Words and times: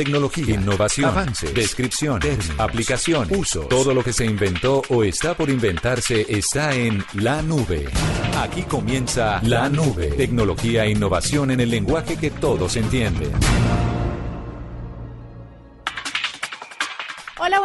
Tecnología, 0.00 0.54
innovación, 0.54 1.10
avances, 1.10 1.52
descripción, 1.52 2.20
términos, 2.20 2.58
aplicación, 2.58 3.28
uso. 3.36 3.60
Todo 3.66 3.92
lo 3.92 4.02
que 4.02 4.14
se 4.14 4.24
inventó 4.24 4.80
o 4.88 5.04
está 5.04 5.34
por 5.34 5.50
inventarse 5.50 6.24
está 6.26 6.74
en 6.74 7.04
la 7.12 7.42
nube. 7.42 7.86
Aquí 8.38 8.62
comienza 8.62 9.42
la 9.42 9.68
nube. 9.68 10.06
Tecnología 10.12 10.86
e 10.86 10.92
innovación 10.92 11.50
en 11.50 11.60
el 11.60 11.68
lenguaje 11.68 12.16
que 12.16 12.30
todos 12.30 12.76
entienden. 12.76 13.30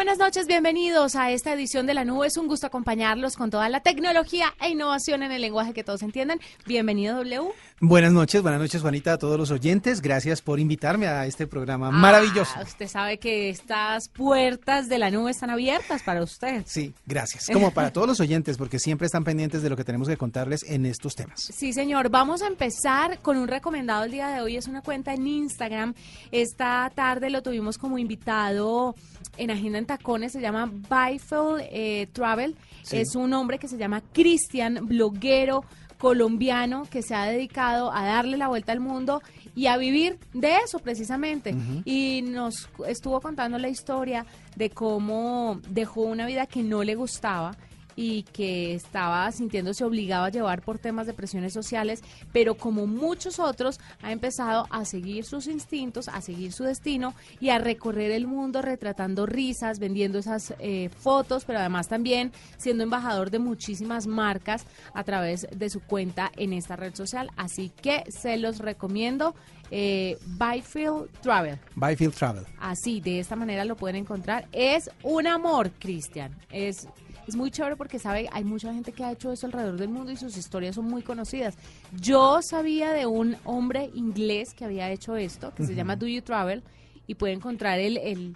Buenas 0.06 0.20
noches, 0.20 0.46
bienvenidos 0.46 1.16
a 1.16 1.32
esta 1.32 1.52
edición 1.52 1.88
de 1.88 1.96
La 1.96 2.06
Nube. 2.06 2.28
Es 2.28 2.38
un 2.38 2.48
gusto 2.48 2.68
acompañarlos 2.68 3.36
con 3.36 3.50
toda 3.50 3.70
la 3.70 3.80
tecnología 3.80 4.54
e 4.62 4.70
innovación 4.70 5.24
en 5.24 5.32
el 5.32 5.42
lenguaje 5.42 5.74
que 5.74 5.84
todos 5.84 6.04
entienden. 6.04 6.40
Bienvenido, 6.68 7.16
W. 7.16 7.52
Buenas 7.80 8.14
noches, 8.14 8.44
buenas 8.44 8.62
noches, 8.62 8.84
Juanita, 8.84 9.14
a 9.14 9.18
todos 9.18 9.40
los 9.40 9.50
oyentes. 9.50 10.02
Gracias 10.02 10.44
por 10.44 10.60
invitarme 10.60 11.08
a 11.08 11.26
este 11.26 11.48
programa 11.48 11.90
maravilloso. 11.90 12.54
Ah, 12.56 12.62
usted 12.62 12.88
sabe 12.88 13.18
que 13.18 13.50
estas 13.50 14.08
puertas 14.10 14.90
de 14.90 15.00
la 15.00 15.10
nube 15.10 15.32
están 15.32 15.50
abiertas 15.50 16.04
para 16.04 16.22
usted. 16.22 16.62
Sí, 16.68 16.94
gracias. 17.08 17.48
Como 17.52 17.72
para 17.72 17.92
todos 17.92 18.08
los 18.08 18.20
oyentes, 18.20 18.58
porque 18.58 18.78
siempre 18.78 19.08
están 19.08 19.24
pendientes 19.24 19.64
de 19.64 19.72
lo 19.72 19.76
que 19.76 19.84
tenemos 19.84 20.08
que 20.08 20.18
contarles 20.18 20.62
en 20.70 20.86
estos 20.86 21.16
temas. 21.16 21.42
Sí, 21.42 21.74
señor. 21.74 22.10
Vamos 22.10 22.44
a 22.44 22.48
empezar 22.48 23.18
con 23.24 23.38
un 23.38 23.48
recomendado 23.48 24.04
el 24.04 24.12
día 24.12 24.28
de 24.28 24.42
hoy. 24.42 24.56
Es 24.56 24.68
una 24.68 24.84
cuenta 24.84 25.16
en 25.16 25.26
Instagram. 25.26 25.96
Esta 26.32 26.92
tarde 26.94 27.32
lo 27.32 27.42
tuvimos 27.42 27.80
como 27.80 27.98
invitado 27.98 28.94
en 29.38 29.52
Agenda 29.52 29.80
en 29.80 29.86
Tacones. 29.98 30.32
Se 30.32 30.42
llama 30.42 30.72
Bifel 30.72 31.68
eh, 31.72 32.08
Travel. 32.12 32.56
Es 32.92 33.16
un 33.16 33.34
hombre 33.34 33.60
que 33.60 33.68
se 33.68 33.78
llama 33.78 34.02
Cristian, 34.14 34.86
bloguero 34.88 35.64
colombiano 35.98 36.84
que 36.90 37.02
se 37.02 37.16
ha 37.16 37.26
dedicado 37.26 37.92
a 37.92 38.06
darle 38.06 38.38
la 38.38 38.48
vuelta 38.48 38.72
al 38.72 38.80
mundo 38.80 39.22
y 39.56 39.68
a 39.68 39.78
vivir 39.78 40.20
de 40.34 40.58
eso 40.58 40.80
precisamente. 40.80 41.56
Y 41.86 42.22
nos 42.22 42.70
estuvo 42.88 43.22
contando 43.22 43.58
la 43.58 43.70
historia 43.70 44.26
de 44.56 44.70
cómo 44.70 45.60
dejó 45.70 46.02
una 46.02 46.26
vida 46.26 46.46
que 46.46 46.64
no 46.64 46.84
le 46.84 46.96
gustaba 46.96 47.58
y 47.96 48.24
que 48.24 48.74
estaba 48.74 49.32
sintiéndose 49.32 49.84
obligado 49.84 50.26
a 50.26 50.30
llevar 50.30 50.62
por 50.62 50.80
temas 50.80 51.08
de 51.08 51.14
presiones 51.14 51.54
sociales, 51.54 52.04
pero 52.32 52.56
como 52.56 52.88
muchos 52.88 53.40
otros 53.40 53.80
ha 54.02 54.12
empezado 54.12 54.68
a 54.70 54.86
seguir 54.86 55.26
sus 55.26 55.48
instintos, 55.48 56.08
a 56.08 56.22
seguir 56.22 56.52
su 56.52 56.64
destino 56.64 57.14
y 57.40 57.50
a 57.50 57.58
recorrer 57.58 58.12
el 58.12 58.28
mundo 58.28 58.62
retratando 58.62 59.26
risas, 59.26 59.80
vendiendo 59.80 60.20
esas 60.20 60.54
eh, 60.60 60.90
fotos, 60.90 61.46
pero 61.46 61.60
además 61.60 61.88
también 61.88 62.32
siendo 62.58 62.84
embajador 62.84 63.32
de 63.32 63.40
muchísimas 63.40 64.08
marcas 64.08 64.66
a 64.94 65.04
través 65.04 65.48
de 65.56 65.70
su 65.70 65.82
cuenta 65.82 66.32
en 66.36 66.54
esta 66.54 66.76
red 66.76 66.96
social. 66.96 67.30
Así 67.36 67.72
que 67.82 68.04
se 68.10 68.38
los 68.38 68.60
recomiendo. 68.60 69.36
Eh, 69.72 70.20
Byfield 70.28 71.10
Travel. 71.22 71.58
Byfield 71.76 72.14
Travel. 72.14 72.46
Así, 72.60 73.02
de 73.02 73.20
esta 73.20 73.36
manera 73.36 73.66
lo 73.66 73.76
pueden 73.76 73.96
encontrar. 73.96 74.48
Es 74.52 74.92
un 75.02 75.26
amor, 75.26 75.72
Cristian. 75.80 76.36
Es 76.52 76.88
es 77.28 77.36
muy 77.36 77.52
chévere 77.52 77.76
porque 77.76 78.00
sabe, 78.00 78.30
hay 78.32 78.44
mucha 78.44 78.74
gente 78.74 78.92
que 78.92 79.04
ha 79.04 79.12
hecho 79.12 79.32
eso 79.32 79.46
alrededor 79.46 79.78
del 79.78 79.90
mundo 79.90 80.12
y 80.12 80.18
sus 80.18 80.38
historias 80.38 80.76
son 80.76 80.86
muy 80.86 81.02
conocidas. 81.02 81.58
Yo 82.00 82.42
sabía 82.42 82.92
de 82.92 83.06
un 83.06 83.38
hombre 83.44 83.90
inglés 83.94 84.54
que 84.54 84.66
había 84.66 84.92
hecho 84.92 85.16
esto, 85.16 85.54
que 85.56 85.66
se 85.66 85.76
llama 85.76 85.96
Do 85.96 86.08
You 86.08 86.22
Travel, 86.22 86.64
y 87.08 87.16
puede 87.16 87.34
encontrar 87.34 87.80
el, 87.80 87.98
el, 87.98 88.36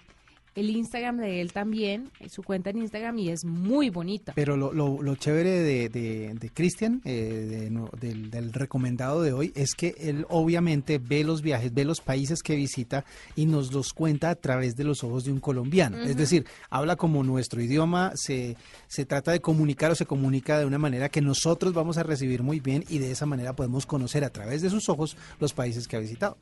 el 0.54 0.70
Instagram 0.70 1.18
de 1.18 1.40
él 1.40 1.52
también, 1.52 2.10
su 2.28 2.42
cuenta 2.42 2.70
en 2.70 2.78
Instagram, 2.78 3.18
y 3.18 3.30
es 3.30 3.44
muy 3.44 3.88
bonita. 3.90 4.32
Pero 4.34 4.56
lo, 4.56 4.72
lo, 4.72 5.16
chévere 5.16 5.60
de, 5.60 5.88
de, 5.88 6.50
Cristian, 6.52 7.00
eh, 7.04 7.70
del, 8.00 8.52
recomendado 8.52 9.22
de 9.22 9.32
hoy, 9.32 9.52
es 9.54 9.74
que 9.74 9.94
él 9.98 10.26
obviamente 10.28 10.98
ve 10.98 11.22
los 11.24 11.42
viajes, 11.42 11.72
ve 11.72 11.84
los 11.84 12.00
países 12.00 12.42
que 12.42 12.56
visita 12.56 13.04
y 13.36 13.46
nos 13.46 13.72
los 13.72 13.92
cuenta 13.92 14.30
a 14.30 14.34
través 14.34 14.76
de 14.76 14.84
los 14.84 15.04
ojos 15.04 15.24
de 15.24 15.32
un 15.32 15.40
colombiano. 15.40 15.98
Es 15.98 16.16
decir, 16.16 16.46
habla 16.68 16.96
como 16.96 17.22
nuestro 17.22 17.62
idioma, 17.62 18.12
se, 18.14 18.56
se 18.88 19.04
trata 19.04 19.32
de 19.32 19.40
comunicar 19.40 19.92
o 19.92 19.94
se 19.94 20.06
comunica 20.06 20.58
de 20.58 20.66
una 20.66 20.78
manera 20.78 21.08
que 21.08 21.20
nosotros 21.20 21.72
vamos 21.72 21.96
a 21.96 22.02
recibir 22.02 22.42
muy 22.42 22.60
bien 22.60 22.84
y 22.88 22.98
de 22.98 23.12
esa 23.12 23.26
manera 23.26 23.54
podemos 23.54 23.86
conocer 23.86 24.24
a 24.24 24.30
través 24.30 24.62
de 24.62 24.70
sus 24.70 24.88
ojos 24.88 25.16
los 25.38 25.52
países 25.52 25.86
que 25.86 25.96
ha 25.96 26.00
visitado. 26.00 26.36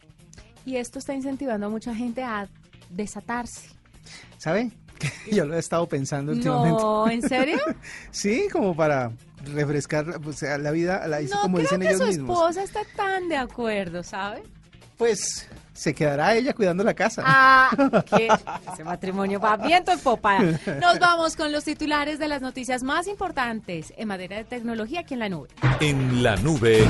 Y 0.64 0.76
esto 0.76 0.98
está 0.98 1.14
incentivando 1.14 1.66
a 1.66 1.68
mucha 1.70 1.94
gente 1.94 2.22
a 2.22 2.48
desatarse 2.90 3.77
¿Sabe? 4.36 4.70
Yo 5.32 5.44
lo 5.44 5.54
he 5.54 5.58
estado 5.58 5.88
pensando 5.88 6.32
últimamente. 6.32 6.82
No, 6.82 7.08
¿en 7.08 7.22
serio? 7.22 7.58
sí, 8.10 8.48
como 8.52 8.74
para 8.74 9.12
refrescar 9.54 10.20
o 10.24 10.32
sea, 10.32 10.58
la 10.58 10.70
vida, 10.70 11.06
la 11.06 11.20
hizo 11.22 11.40
como 11.40 11.58
dicen 11.58 11.82
ellos 11.82 12.00
mismos. 12.00 12.38
su 12.38 12.44
esposa 12.44 12.62
está 12.62 12.80
tan 12.96 13.28
de 13.28 13.36
acuerdo, 13.36 14.02
¿sabe? 14.02 14.42
Pues 14.96 15.48
se 15.72 15.94
quedará 15.94 16.34
ella 16.34 16.52
cuidando 16.54 16.82
la 16.82 16.92
casa. 16.92 17.22
Ah, 17.24 17.70
que 18.16 18.28
ese 18.72 18.82
matrimonio 18.82 19.38
va 19.38 19.56
viento 19.56 19.92
en 19.92 20.00
popa. 20.00 20.40
Nos 20.40 20.98
vamos 20.98 21.36
con 21.36 21.52
los 21.52 21.62
titulares 21.62 22.18
de 22.18 22.26
las 22.26 22.42
noticias 22.42 22.82
más 22.82 23.06
importantes 23.06 23.92
en 23.96 24.08
materia 24.08 24.38
de 24.38 24.44
tecnología 24.44 25.00
aquí 25.00 25.14
en 25.14 25.20
la 25.20 25.28
nube. 25.28 25.48
En 25.80 26.22
la 26.24 26.34
nube, 26.36 26.84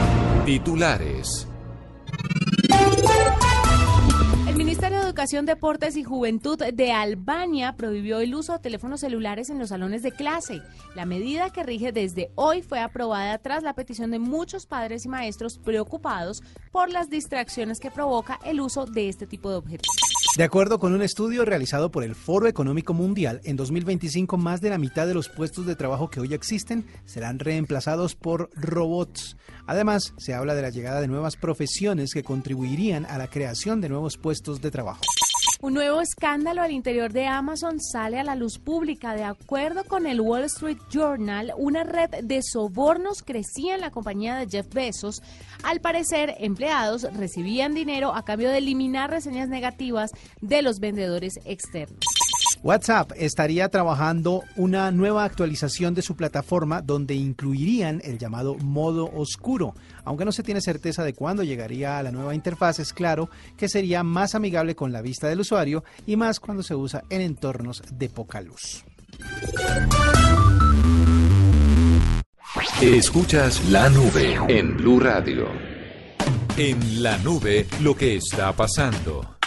titulares. 0.46 1.46
Ministerio 4.78 5.00
de 5.00 5.06
Educación, 5.08 5.44
Deportes 5.44 5.96
y 5.96 6.04
Juventud 6.04 6.56
de 6.56 6.92
Albania 6.92 7.74
prohibió 7.76 8.20
el 8.20 8.32
uso 8.32 8.52
de 8.52 8.58
teléfonos 8.60 9.00
celulares 9.00 9.50
en 9.50 9.58
los 9.58 9.70
salones 9.70 10.04
de 10.04 10.12
clase. 10.12 10.62
La 10.94 11.04
medida 11.04 11.50
que 11.50 11.64
rige 11.64 11.90
desde 11.90 12.30
hoy 12.36 12.62
fue 12.62 12.78
aprobada 12.78 13.38
tras 13.38 13.64
la 13.64 13.74
petición 13.74 14.12
de 14.12 14.20
muchos 14.20 14.66
padres 14.66 15.04
y 15.04 15.08
maestros 15.08 15.58
preocupados 15.58 16.44
por 16.70 16.90
las 16.90 17.10
distracciones 17.10 17.80
que 17.80 17.90
provoca 17.90 18.38
el 18.44 18.60
uso 18.60 18.86
de 18.86 19.08
este 19.08 19.26
tipo 19.26 19.50
de 19.50 19.56
objetos. 19.56 19.88
De 20.38 20.44
acuerdo 20.44 20.78
con 20.78 20.92
un 20.92 21.02
estudio 21.02 21.44
realizado 21.44 21.90
por 21.90 22.04
el 22.04 22.14
Foro 22.14 22.46
Económico 22.46 22.94
Mundial, 22.94 23.40
en 23.42 23.56
2025 23.56 24.36
más 24.36 24.60
de 24.60 24.70
la 24.70 24.78
mitad 24.78 25.04
de 25.04 25.12
los 25.12 25.28
puestos 25.28 25.66
de 25.66 25.74
trabajo 25.74 26.10
que 26.10 26.20
hoy 26.20 26.32
existen 26.32 26.86
serán 27.06 27.40
reemplazados 27.40 28.14
por 28.14 28.48
robots. 28.54 29.36
Además, 29.66 30.14
se 30.16 30.34
habla 30.34 30.54
de 30.54 30.62
la 30.62 30.70
llegada 30.70 31.00
de 31.00 31.08
nuevas 31.08 31.34
profesiones 31.34 32.14
que 32.14 32.22
contribuirían 32.22 33.04
a 33.06 33.18
la 33.18 33.26
creación 33.26 33.80
de 33.80 33.88
nuevos 33.88 34.16
puestos 34.16 34.60
de 34.60 34.70
trabajo. 34.70 35.00
Un 35.60 35.74
nuevo 35.74 36.00
escándalo 36.00 36.62
al 36.62 36.70
interior 36.70 37.12
de 37.12 37.26
Amazon 37.26 37.80
sale 37.80 38.20
a 38.20 38.22
la 38.22 38.36
luz 38.36 38.60
pública. 38.60 39.14
De 39.14 39.24
acuerdo 39.24 39.82
con 39.82 40.06
el 40.06 40.20
Wall 40.20 40.44
Street 40.44 40.78
Journal, 40.88 41.52
una 41.56 41.82
red 41.82 42.10
de 42.22 42.42
sobornos 42.44 43.24
crecía 43.24 43.74
en 43.74 43.80
la 43.80 43.90
compañía 43.90 44.36
de 44.36 44.46
Jeff 44.46 44.72
Bezos. 44.72 45.20
Al 45.64 45.80
parecer, 45.80 46.36
empleados 46.38 47.12
recibían 47.12 47.74
dinero 47.74 48.14
a 48.14 48.24
cambio 48.24 48.50
de 48.50 48.58
eliminar 48.58 49.10
reseñas 49.10 49.48
negativas 49.48 50.12
de 50.40 50.62
los 50.62 50.78
vendedores 50.78 51.40
externos. 51.44 51.98
WhatsApp 52.62 53.12
estaría 53.16 53.68
trabajando 53.68 54.42
una 54.56 54.90
nueva 54.90 55.24
actualización 55.24 55.94
de 55.94 56.02
su 56.02 56.16
plataforma 56.16 56.82
donde 56.82 57.14
incluirían 57.14 58.00
el 58.04 58.18
llamado 58.18 58.56
modo 58.56 59.10
oscuro. 59.14 59.74
Aunque 60.04 60.24
no 60.24 60.32
se 60.32 60.42
tiene 60.42 60.60
certeza 60.60 61.04
de 61.04 61.14
cuándo 61.14 61.44
llegaría 61.44 61.98
a 61.98 62.02
la 62.02 62.10
nueva 62.10 62.34
interfaz, 62.34 62.80
es 62.80 62.92
claro 62.92 63.30
que 63.56 63.68
sería 63.68 64.02
más 64.02 64.34
amigable 64.34 64.74
con 64.74 64.92
la 64.92 65.02
vista 65.02 65.28
del 65.28 65.40
usuario 65.40 65.84
y 66.06 66.16
más 66.16 66.40
cuando 66.40 66.62
se 66.62 66.74
usa 66.74 67.04
en 67.10 67.20
entornos 67.20 67.82
de 67.92 68.08
poca 68.08 68.40
luz. 68.40 68.84
Escuchas 72.82 73.64
la 73.70 73.88
nube 73.88 74.38
en 74.48 74.76
Blue 74.76 75.00
Radio. 75.00 75.46
En 76.56 77.02
la 77.02 77.18
nube, 77.18 77.66
lo 77.82 77.94
que 77.94 78.16
está 78.16 78.52
pasando. 78.52 79.37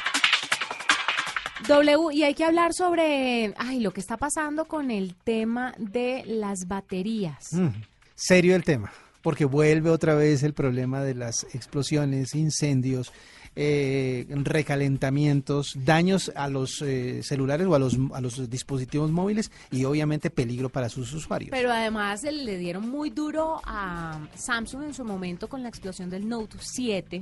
W, 1.67 2.13
y 2.13 2.23
hay 2.23 2.33
que 2.33 2.43
hablar 2.43 2.73
sobre 2.73 3.53
ay, 3.57 3.79
lo 3.79 3.91
que 3.91 3.99
está 3.99 4.17
pasando 4.17 4.65
con 4.65 4.91
el 4.91 5.15
tema 5.15 5.73
de 5.77 6.23
las 6.25 6.67
baterías. 6.67 7.53
Mm, 7.53 7.69
serio 8.15 8.55
el 8.55 8.63
tema, 8.63 8.91
porque 9.21 9.45
vuelve 9.45 9.89
otra 9.89 10.15
vez 10.15 10.43
el 10.43 10.53
problema 10.53 11.03
de 11.03 11.15
las 11.15 11.43
explosiones, 11.53 12.35
incendios, 12.35 13.13
eh, 13.55 14.25
recalentamientos, 14.29 15.73
daños 15.83 16.31
a 16.35 16.47
los 16.47 16.81
eh, 16.81 17.21
celulares 17.23 17.67
o 17.67 17.75
a 17.75 17.79
los, 17.79 17.97
a 18.13 18.21
los 18.21 18.49
dispositivos 18.49 19.11
móviles 19.11 19.51
y 19.71 19.83
obviamente 19.85 20.29
peligro 20.29 20.69
para 20.69 20.89
sus 20.89 21.13
usuarios. 21.13 21.51
Pero 21.51 21.71
además 21.71 22.23
le 22.23 22.57
dieron 22.57 22.89
muy 22.89 23.09
duro 23.09 23.61
a 23.65 24.19
Samsung 24.35 24.83
en 24.83 24.93
su 24.93 25.03
momento 25.03 25.49
con 25.49 25.63
la 25.63 25.69
explosión 25.69 26.09
del 26.09 26.27
Note 26.27 26.57
7, 26.59 27.21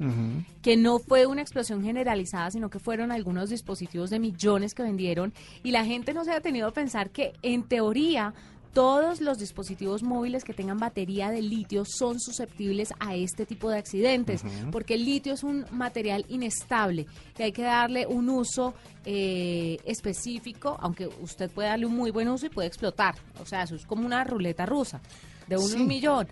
que 0.62 0.78
no 0.78 1.00
fue 1.00 1.26
una 1.26 1.42
explosión 1.42 1.84
generalizada, 1.84 2.52
sino 2.52 2.70
que 2.70 2.80
fueron 2.80 3.12
algunos 3.12 3.50
dispositivos 3.50 4.10
de 4.10 4.20
millones 4.20 4.74
que 4.74 4.84
vendieron 4.84 5.34
y 5.64 5.72
la 5.72 5.86
gente 5.86 6.14
no 6.14 6.24
se 6.26 6.32
ha 6.32 6.42
tenido 6.42 6.68
a 6.68 6.72
pensar 6.72 7.10
que 7.10 7.34
en 7.42 7.64
teoría 7.64 8.34
todos 8.74 9.22
los 9.22 9.40
dispositivos 9.40 10.04
móviles 10.04 10.44
que 10.44 10.54
tengan 10.54 10.78
batería 10.78 11.32
de 11.32 11.42
litio 11.42 11.84
son 11.86 12.20
susceptibles 12.20 12.94
a 13.00 13.16
este 13.16 13.46
tipo 13.46 13.70
de 13.70 13.78
accidentes, 13.78 14.44
porque 14.72 14.96
el 14.96 15.06
litio 15.06 15.34
es 15.34 15.44
un 15.44 15.66
material 15.72 16.26
inestable 16.30 17.08
que 17.36 17.44
hay 17.44 17.52
que 17.52 17.64
darle 17.64 18.06
un 18.06 18.30
uso 18.30 18.74
eh, 19.06 19.78
específico, 19.86 20.78
aunque 20.80 21.08
usted 21.22 21.50
puede 21.50 21.70
darle 21.70 21.86
un 21.86 21.96
muy 21.96 22.12
buen 22.12 22.28
uso 22.28 22.46
y 22.46 22.50
puede 22.50 22.68
explotar. 22.68 23.16
O 23.42 23.46
sea, 23.46 23.64
eso 23.64 23.76
es 23.76 23.86
como 23.86 24.06
una 24.06 24.24
ruleta 24.24 24.66
rusa. 24.66 25.02
de 25.48 25.58
un 25.58 25.88
millón. 25.88 26.28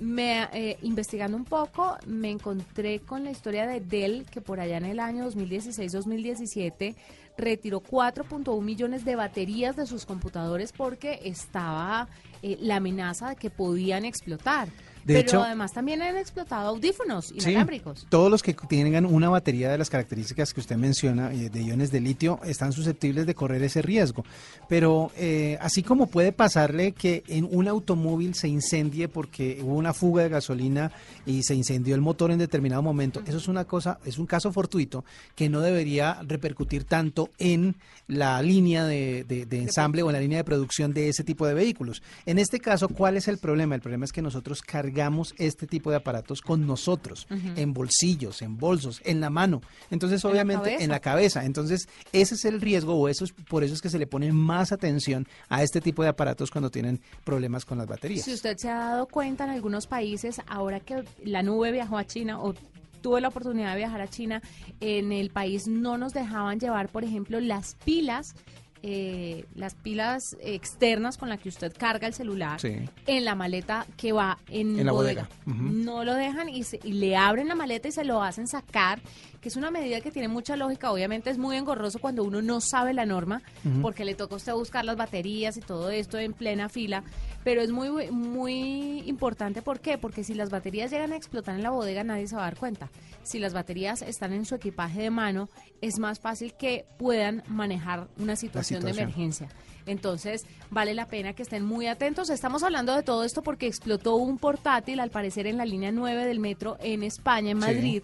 Me, 0.00 0.48
eh, 0.54 0.78
investigando 0.82 1.36
un 1.36 1.44
poco, 1.44 1.96
me 2.06 2.30
encontré 2.30 3.00
con 3.00 3.22
la 3.22 3.30
historia 3.30 3.66
de 3.66 3.80
Dell, 3.80 4.24
que 4.24 4.40
por 4.40 4.60
allá 4.60 4.78
en 4.78 4.86
el 4.86 4.98
año 4.98 5.30
2016-2017 5.30 6.96
retiró 7.36 7.80
4.1 7.80 8.62
millones 8.62 9.04
de 9.04 9.16
baterías 9.16 9.76
de 9.76 9.86
sus 9.86 10.06
computadores 10.06 10.72
porque 10.72 11.20
estaba 11.24 12.08
eh, 12.42 12.58
la 12.60 12.76
amenaza 12.76 13.30
de 13.30 13.36
que 13.36 13.50
podían 13.50 14.04
explotar. 14.04 14.68
De 15.04 15.22
Pero 15.24 15.42
además 15.42 15.72
también 15.72 16.02
han 16.02 16.16
explotado 16.16 16.68
audífonos 16.68 17.32
inalámbricos. 17.32 18.06
todos 18.08 18.30
los 18.30 18.42
que 18.42 18.54
tengan 18.54 19.04
una 19.04 19.28
batería 19.28 19.70
de 19.70 19.78
las 19.78 19.90
características 19.90 20.54
que 20.54 20.60
usted 20.60 20.76
menciona 20.76 21.32
eh, 21.32 21.50
de 21.50 21.62
iones 21.62 21.90
de 21.90 22.00
litio 22.00 22.38
están 22.44 22.72
susceptibles 22.72 23.26
de 23.26 23.34
correr 23.34 23.62
ese 23.62 23.82
riesgo. 23.82 24.24
Pero 24.68 25.10
eh, 25.16 25.58
así 25.60 25.82
como 25.82 26.06
puede 26.06 26.32
pasarle 26.32 26.92
que 26.92 27.24
en 27.26 27.48
un 27.50 27.68
automóvil 27.68 28.34
se 28.34 28.48
incendie 28.48 29.08
porque 29.08 29.58
hubo 29.62 29.74
una 29.74 29.92
fuga 29.92 30.22
de 30.22 30.28
gasolina 30.28 30.92
y 31.26 31.42
se 31.42 31.54
incendió 31.54 31.94
el 31.94 32.00
motor 32.00 32.30
en 32.30 32.38
determinado 32.38 32.82
momento, 32.82 33.22
eso 33.26 33.38
es 33.38 33.48
una 33.48 33.64
cosa, 33.64 33.98
es 34.04 34.18
un 34.18 34.26
caso 34.26 34.52
fortuito 34.52 35.04
que 35.34 35.48
no 35.48 35.60
debería 35.60 36.20
repercutir 36.22 36.84
tanto 36.84 37.30
en 37.38 37.76
la 38.06 38.40
línea 38.42 38.84
de, 38.84 39.46
ensamble 39.50 40.02
o 40.02 40.10
en 40.10 40.14
la 40.14 40.20
línea 40.20 40.38
de 40.38 40.44
producción 40.44 40.92
de 40.92 41.08
ese 41.08 41.24
tipo 41.24 41.46
de 41.46 41.54
vehículos. 41.54 42.02
En 42.26 42.38
este 42.38 42.60
caso, 42.60 42.88
¿cuál 42.88 43.16
es 43.16 43.28
el 43.28 43.38
problema? 43.38 43.74
El 43.74 43.80
problema 43.80 44.04
es 44.04 44.12
que 44.12 44.22
nosotros 44.22 44.62
cargamos 44.62 44.91
cargamos 44.92 45.34
este 45.38 45.66
tipo 45.66 45.90
de 45.90 45.96
aparatos 45.96 46.42
con 46.42 46.66
nosotros, 46.66 47.26
en 47.30 47.72
bolsillos, 47.72 48.42
en 48.42 48.58
bolsos, 48.58 49.00
en 49.04 49.20
la 49.20 49.30
mano. 49.30 49.62
Entonces, 49.90 50.22
obviamente, 50.24 50.82
en 50.84 50.90
la 50.90 51.00
cabeza. 51.00 51.44
Entonces, 51.44 51.88
ese 52.12 52.34
es 52.34 52.44
el 52.44 52.60
riesgo 52.60 52.94
o 52.94 53.08
eso 53.08 53.24
es, 53.24 53.32
por 53.32 53.64
eso 53.64 53.72
es 53.72 53.80
que 53.80 53.88
se 53.88 53.98
le 53.98 54.06
pone 54.06 54.32
más 54.32 54.70
atención 54.70 55.26
a 55.48 55.62
este 55.62 55.80
tipo 55.80 56.02
de 56.02 56.10
aparatos 56.10 56.50
cuando 56.50 56.70
tienen 56.70 57.00
problemas 57.24 57.64
con 57.64 57.78
las 57.78 57.86
baterías. 57.86 58.24
Si 58.24 58.34
usted 58.34 58.56
se 58.58 58.68
ha 58.68 58.74
dado 58.74 59.06
cuenta 59.06 59.44
en 59.44 59.50
algunos 59.50 59.86
países, 59.86 60.40
ahora 60.46 60.80
que 60.80 61.04
la 61.24 61.42
nube 61.42 61.72
viajó 61.72 61.96
a 61.96 62.04
China 62.04 62.40
o 62.40 62.54
tuve 63.00 63.20
la 63.20 63.28
oportunidad 63.28 63.72
de 63.72 63.78
viajar 63.78 64.02
a 64.02 64.08
China, 64.08 64.42
en 64.80 65.10
el 65.10 65.30
país 65.30 65.66
no 65.66 65.96
nos 65.96 66.12
dejaban 66.12 66.60
llevar, 66.60 66.90
por 66.90 67.02
ejemplo, 67.02 67.40
las 67.40 67.76
pilas 67.84 68.34
eh, 68.82 69.44
las 69.54 69.74
pilas 69.74 70.36
externas 70.40 71.16
con 71.16 71.28
las 71.28 71.40
que 71.40 71.48
usted 71.48 71.72
carga 71.76 72.06
el 72.06 72.14
celular 72.14 72.60
en 72.64 73.24
la 73.24 73.34
maleta 73.34 73.86
que 73.96 74.12
va 74.12 74.38
en, 74.48 74.84
la 74.84 74.92
bodega. 74.92 75.28
No 75.46 76.04
lo 76.04 76.14
dejan 76.14 76.48
y, 76.48 76.64
y, 76.82 76.92
le 76.92 77.16
abren 77.16 77.48
la 77.48 77.54
maleta 77.54 77.88
y 77.88 77.92
se 77.92 78.04
lo 78.04 78.22
hacen 78.22 78.48
sacar 78.48 79.00
que 79.42 79.48
es 79.48 79.56
una 79.56 79.72
medida 79.72 80.00
que 80.00 80.12
tiene 80.12 80.28
mucha 80.28 80.56
lógica. 80.56 80.92
Obviamente 80.92 81.28
es 81.28 81.36
muy 81.36 81.56
engorroso 81.56 81.98
cuando 81.98 82.22
uno 82.22 82.40
no 82.40 82.60
sabe 82.60 82.94
la 82.94 83.04
norma, 83.04 83.42
porque 83.82 84.04
le 84.04 84.14
toca 84.14 84.34
a 84.34 84.36
usted 84.36 84.52
buscar 84.52 84.84
las 84.84 84.96
baterías 84.96 85.56
y 85.56 85.60
todo 85.60 85.90
esto 85.90 86.16
en 86.16 86.32
plena 86.32 86.68
fila, 86.68 87.02
pero 87.42 87.60
es 87.60 87.70
muy, 87.70 88.10
muy 88.12 89.00
importante. 89.00 89.60
¿Por 89.60 89.80
qué? 89.80 89.98
Porque 89.98 90.22
si 90.22 90.34
las 90.34 90.48
baterías 90.48 90.92
llegan 90.92 91.12
a 91.12 91.16
explotar 91.16 91.56
en 91.56 91.64
la 91.64 91.70
bodega, 91.70 92.04
nadie 92.04 92.28
se 92.28 92.36
va 92.36 92.42
a 92.42 92.44
dar 92.44 92.56
cuenta. 92.56 92.88
Si 93.24 93.40
las 93.40 93.52
baterías 93.52 94.02
están 94.02 94.32
en 94.32 94.46
su 94.46 94.54
equipaje 94.54 95.02
de 95.02 95.10
mano, 95.10 95.48
es 95.80 95.98
más 95.98 96.20
fácil 96.20 96.54
que 96.54 96.86
puedan 96.96 97.42
manejar 97.48 98.06
una 98.18 98.36
situación, 98.36 98.84
de 98.84 98.90
emergencia. 98.90 99.48
Entonces, 99.86 100.44
vale 100.70 100.94
la 100.94 101.06
pena 101.06 101.32
que 101.32 101.42
estén 101.42 101.64
muy 101.64 101.86
atentos. 101.86 102.30
Estamos 102.30 102.62
hablando 102.62 102.94
de 102.94 103.02
todo 103.02 103.24
esto 103.24 103.42
porque 103.42 103.66
explotó 103.66 104.16
un 104.16 104.38
portátil, 104.38 105.00
al 105.00 105.10
parecer, 105.10 105.46
en 105.46 105.56
la 105.56 105.64
línea 105.64 105.92
9 105.92 106.26
del 106.26 106.40
metro 106.40 106.76
en 106.80 107.02
España, 107.02 107.50
en 107.50 107.58
Madrid. 107.58 108.02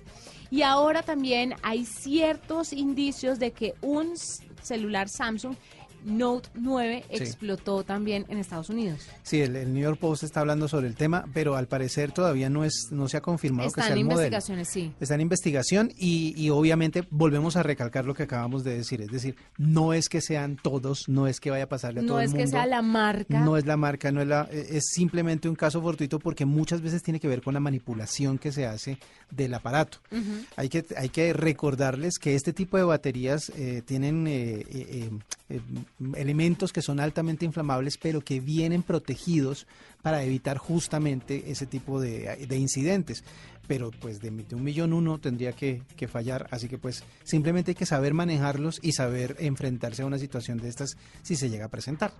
Y 0.50 0.62
ahora 0.62 1.02
también 1.02 1.54
hay 1.62 1.84
ciertos 1.84 2.72
indicios 2.72 3.38
de 3.38 3.52
que 3.52 3.74
un 3.82 4.14
celular 4.62 5.08
Samsung 5.08 5.54
Note 6.04 6.48
9 6.54 7.04
explotó 7.10 7.84
también 7.84 8.24
en 8.28 8.38
Estados 8.38 8.70
Unidos. 8.70 9.00
Sí, 9.22 9.40
el, 9.40 9.72
New 9.72 9.82
York 9.82 9.98
Post 9.98 10.22
está 10.22 10.40
hablando 10.40 10.68
sobre 10.68 10.86
el 10.86 10.94
tema, 10.94 11.24
pero 11.32 11.56
al 11.56 11.66
parecer 11.66 12.12
todavía 12.12 12.50
no 12.50 12.64
es 12.64 12.88
no 12.90 13.08
se 13.08 13.16
ha 13.16 13.20
confirmado 13.20 13.70
que 13.70 13.80
sea 13.80 13.94
el 13.94 14.04
modelo. 14.04 14.20
Está 14.22 14.38
en 14.38 14.58
investigaciones, 14.58 14.68
sí. 14.68 14.92
Está 15.00 15.14
en 15.14 15.20
investigación 15.20 15.92
y, 15.96 16.34
y, 16.36 16.50
obviamente 16.50 17.04
volvemos 17.10 17.56
a 17.56 17.62
recalcar 17.62 18.04
lo 18.04 18.14
que 18.14 18.24
acabamos 18.24 18.64
de 18.64 18.76
decir, 18.76 19.00
es 19.00 19.08
decir, 19.08 19.36
no 19.56 19.92
es 19.92 20.08
que 20.08 20.20
sean 20.20 20.56
todos, 20.56 21.08
no 21.08 21.26
es 21.26 21.40
que 21.40 21.50
vaya 21.50 21.64
a 21.64 21.68
pasarle 21.68 22.00
a 22.00 22.06
todo 22.06 22.20
el 22.20 22.28
mundo. 22.28 22.38
No 22.38 22.44
es 22.44 22.50
que 22.50 22.56
sea 22.56 22.66
la 22.66 22.82
marca. 22.82 23.40
No 23.40 23.56
es 23.56 23.66
la 23.66 23.76
marca, 23.76 24.12
no 24.12 24.22
es 24.22 24.28
la 24.28 24.48
es 24.50 24.86
simplemente 24.90 25.48
un 25.48 25.54
caso 25.54 25.80
fortuito 25.80 26.18
porque 26.18 26.44
muchas 26.44 26.80
veces 26.80 27.02
tiene 27.02 27.20
que 27.20 27.28
ver 27.28 27.42
con 27.42 27.54
la 27.54 27.60
manipulación 27.60 28.38
que 28.38 28.52
se 28.52 28.66
hace 28.66 28.98
del 29.30 29.54
aparato. 29.54 29.98
Hay 30.56 30.68
que 30.68 30.84
hay 30.96 31.08
que 31.08 31.32
recordarles 31.32 32.18
que 32.18 32.34
este 32.34 32.52
tipo 32.52 32.76
de 32.76 32.84
baterías 32.84 33.50
eh, 33.56 33.82
tienen 33.84 34.26
eh, 34.26 34.64
eh, 34.70 35.10
eh 35.48 35.60
elementos 36.14 36.72
que 36.72 36.82
son 36.82 37.00
altamente 37.00 37.44
inflamables, 37.44 37.98
pero 37.98 38.20
que 38.20 38.40
vienen 38.40 38.82
protegidos 38.82 39.66
para 40.02 40.22
evitar 40.22 40.58
justamente 40.58 41.50
ese 41.50 41.66
tipo 41.66 42.00
de, 42.00 42.46
incidentes. 42.50 43.24
Pero 43.66 43.90
pues 43.90 44.20
de, 44.20 44.30
un 44.30 44.64
millón 44.64 44.92
uno 44.92 45.18
tendría 45.18 45.52
que, 45.52 45.82
que, 45.96 46.08
fallar, 46.08 46.46
así 46.50 46.68
que 46.68 46.78
pues 46.78 47.04
simplemente 47.24 47.72
hay 47.72 47.74
que 47.74 47.86
saber 47.86 48.14
manejarlos 48.14 48.78
y 48.82 48.92
saber 48.92 49.36
enfrentarse 49.40 50.02
a 50.02 50.06
una 50.06 50.18
situación 50.18 50.58
de 50.58 50.68
estas 50.68 50.96
si 51.22 51.36
se 51.36 51.50
llega 51.50 51.66
a 51.66 51.70
presentar. 51.70 52.12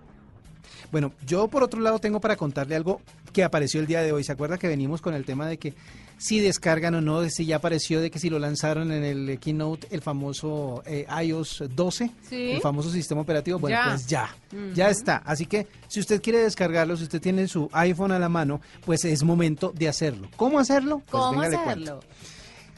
Bueno, 0.91 1.11
yo 1.25 1.47
por 1.47 1.63
otro 1.63 1.79
lado 1.79 1.99
tengo 1.99 2.19
para 2.19 2.35
contarle 2.35 2.75
algo 2.75 3.01
que 3.33 3.43
apareció 3.43 3.79
el 3.79 3.87
día 3.87 4.01
de 4.01 4.11
hoy. 4.11 4.23
¿Se 4.23 4.31
acuerda 4.31 4.57
que 4.57 4.67
venimos 4.67 5.01
con 5.01 5.13
el 5.13 5.25
tema 5.25 5.47
de 5.47 5.57
que 5.57 5.73
si 6.19 6.41
descargan 6.41 6.95
o 6.95 7.01
no, 7.01 7.21
de 7.21 7.29
si 7.29 7.45
ya 7.45 7.55
apareció 7.55 8.01
de 8.01 8.11
que 8.11 8.19
si 8.19 8.29
lo 8.29 8.39
lanzaron 8.39 8.91
en 8.91 9.03
el 9.03 9.39
Keynote 9.39 9.87
el 9.89 10.01
famoso 10.01 10.83
eh, 10.85 11.07
iOS 11.23 11.63
12, 11.73 12.11
el 12.31 12.61
famoso 12.61 12.91
sistema 12.91 13.21
operativo, 13.21 13.57
bueno, 13.57 13.77
pues 13.85 14.05
ya, 14.05 14.35
ya 14.73 14.89
está. 14.89 15.17
Así 15.25 15.45
que 15.45 15.67
si 15.87 16.01
usted 16.01 16.21
quiere 16.21 16.39
descargarlo, 16.39 16.97
si 16.97 17.03
usted 17.03 17.21
tiene 17.21 17.47
su 17.47 17.69
iPhone 17.71 18.11
a 18.11 18.19
la 18.19 18.27
mano, 18.27 18.59
pues 18.85 19.05
es 19.05 19.23
momento 19.23 19.71
de 19.73 19.87
hacerlo. 19.87 20.27
¿Cómo 20.35 20.59
hacerlo? 20.59 21.01
Pues 21.09 21.23
¿Cómo 21.23 21.41
hacerlo? 21.41 22.01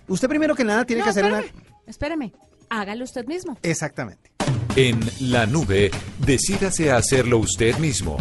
Usted 0.07 0.29
primero 0.29 0.55
que 0.55 0.63
nada 0.63 0.85
tiene 0.85 1.01
que 1.01 1.09
hacer 1.09 1.25
una... 1.25 1.43
Espéreme, 1.87 2.31
hágalo 2.69 3.03
usted 3.03 3.25
mismo. 3.25 3.57
Exactamente. 3.63 4.30
En 4.75 4.99
la 5.19 5.45
nube, 5.45 5.91
decídase 6.25 6.91
a 6.91 6.97
hacerlo 6.97 7.39
usted 7.39 7.77
mismo. 7.77 8.17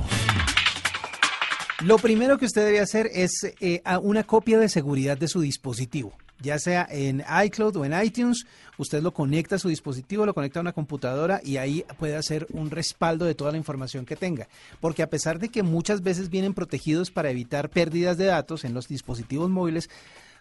Lo 1.85 1.97
primero 1.97 2.39
que 2.39 2.47
usted 2.47 2.65
debe 2.65 2.81
hacer 2.81 3.09
es 3.13 3.55
eh, 3.61 3.83
una 4.03 4.25
copia 4.25 4.59
de 4.59 4.69
seguridad 4.69 5.17
de 5.17 5.29
su 5.29 5.41
dispositivo 5.41 6.13
ya 6.41 6.59
sea 6.59 6.87
en 6.91 7.23
iCloud 7.45 7.77
o 7.77 7.85
en 7.85 8.03
iTunes, 8.03 8.47
usted 8.79 9.03
lo 9.03 9.13
conecta 9.13 9.57
a 9.57 9.59
su 9.59 9.69
dispositivo, 9.69 10.27
lo 10.27 10.35
conecta 10.35 10.61
a 10.61 10.63
una 10.63 10.73
computadora 10.73 11.41
y 11.45 11.59
ahí 11.59 11.85
puede 11.99 12.17
hacer 12.17 12.47
un 12.51 12.71
respaldo 12.71 13.25
de 13.25 13.35
toda 13.35 13.53
la 13.53 13.59
información 13.59 14.07
que 14.07 14.17
tenga. 14.17 14.49
Porque 14.81 15.03
a 15.03 15.11
pesar 15.11 15.39
de 15.39 15.51
que 15.51 15.63
muchas 15.63 16.03
veces 16.03 16.31
vienen 16.31 16.55
protegidos 16.55 17.11
para 17.11 17.31
evitar 17.31 17.69
pérdidas 17.69 18.17
de 18.17 18.27
datos 18.27 18.65
en 18.65 18.75
los 18.75 18.89
dispositivos 18.89 19.51
móviles, 19.51 19.91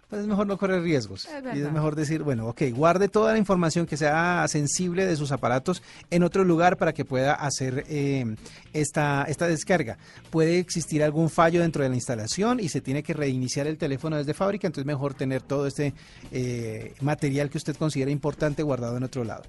pues 0.10 0.24
es 0.24 0.28
mejor 0.28 0.48
no 0.48 0.58
correr 0.58 0.82
riesgos. 0.82 1.28
y 1.54 1.60
es 1.60 1.72
mejor 1.72 1.96
decir, 1.96 2.24
bueno, 2.24 2.48
ok, 2.48 2.64
guarde 2.74 3.10
toda 3.10 3.34
la 3.34 3.38
información 3.38 3.86
que 3.86 3.96
sea 3.96 4.46
sensible 4.48 5.06
de 5.06 5.16
sus 5.16 5.32
aparatos 5.32 5.84
en 6.10 6.24
otro 6.24 6.44
lugar 6.44 6.78
para 6.78 6.94
que 6.94 7.06
pueda 7.06 7.34
hacer 7.34 7.86
eh, 7.88 8.36
esta, 8.74 9.26
esta 9.28 9.48
descarga. 9.48 9.98
Puede 10.32 10.58
existir 10.58 11.04
algún 11.04 11.30
fallo 11.30 11.62
dentro 11.62 11.84
de 11.84 11.90
la 11.90 11.96
instalación 11.96 12.60
y 12.60 12.70
se 12.70 12.82
tiene 12.82 13.04
que 13.04 13.14
reiniciar 13.14 13.68
el 13.68 13.78
teléfono 13.78 14.18
desde 14.18 14.34
fábrica, 14.34 14.66
entonces 14.66 14.84
es 14.84 14.88
mejor 14.88 15.14
tener 15.14 15.44
todo 15.44 15.68
este 15.68 15.94
eh, 16.32 16.96
material 17.02 17.52
que 17.52 17.60
usted 17.60 17.76
considera 17.76 18.10
importante 18.10 18.64
guardado 18.64 18.98
en 18.98 19.04
otro 19.04 19.24
lado. 19.24 19.44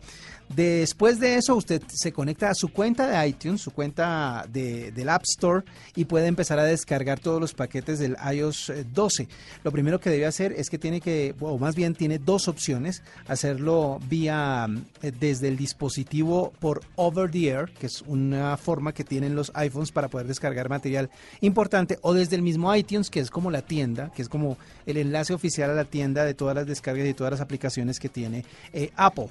Después 0.54 1.20
de 1.20 1.36
eso, 1.36 1.54
usted 1.54 1.80
se 1.86 2.12
conecta 2.12 2.50
a 2.50 2.54
su 2.54 2.70
cuenta 2.70 3.06
de 3.06 3.28
iTunes, 3.28 3.60
su 3.60 3.70
cuenta 3.70 4.44
de, 4.52 4.90
del 4.90 5.08
App 5.08 5.22
Store, 5.22 5.64
y 5.94 6.06
puede 6.06 6.26
empezar 6.26 6.58
a 6.58 6.64
descargar 6.64 7.20
todos 7.20 7.40
los 7.40 7.54
paquetes 7.54 8.00
del 8.00 8.16
iOS 8.32 8.72
12. 8.92 9.22
Eh, 9.22 9.28
Lo 9.62 9.70
primero 9.70 10.00
que 10.00 10.10
debe 10.10 10.26
hacer 10.26 10.49
es 10.52 10.70
que 10.70 10.78
tiene 10.78 11.00
que, 11.00 11.34
o 11.40 11.58
más 11.58 11.74
bien 11.74 11.94
tiene 11.94 12.18
dos 12.18 12.48
opciones, 12.48 13.02
hacerlo 13.28 14.00
vía 14.08 14.68
eh, 15.02 15.12
desde 15.18 15.48
el 15.48 15.56
dispositivo 15.56 16.52
por 16.60 16.82
over 16.96 17.30
the 17.30 17.48
air, 17.48 17.70
que 17.78 17.86
es 17.86 18.02
una 18.06 18.56
forma 18.56 18.92
que 18.92 19.04
tienen 19.04 19.34
los 19.34 19.52
iPhones 19.54 19.92
para 19.92 20.08
poder 20.08 20.26
descargar 20.26 20.68
material 20.68 21.10
importante, 21.40 21.98
o 22.02 22.14
desde 22.14 22.36
el 22.36 22.42
mismo 22.42 22.74
iTunes, 22.74 23.10
que 23.10 23.20
es 23.20 23.30
como 23.30 23.50
la 23.50 23.62
tienda, 23.62 24.10
que 24.14 24.22
es 24.22 24.28
como 24.28 24.56
el 24.86 24.96
enlace 24.96 25.34
oficial 25.34 25.70
a 25.70 25.74
la 25.74 25.84
tienda 25.84 26.24
de 26.24 26.34
todas 26.34 26.54
las 26.54 26.66
descargas 26.66 27.06
y 27.06 27.14
todas 27.14 27.32
las 27.32 27.40
aplicaciones 27.40 27.98
que 27.98 28.08
tiene 28.08 28.44
eh, 28.72 28.90
Apple. 28.96 29.28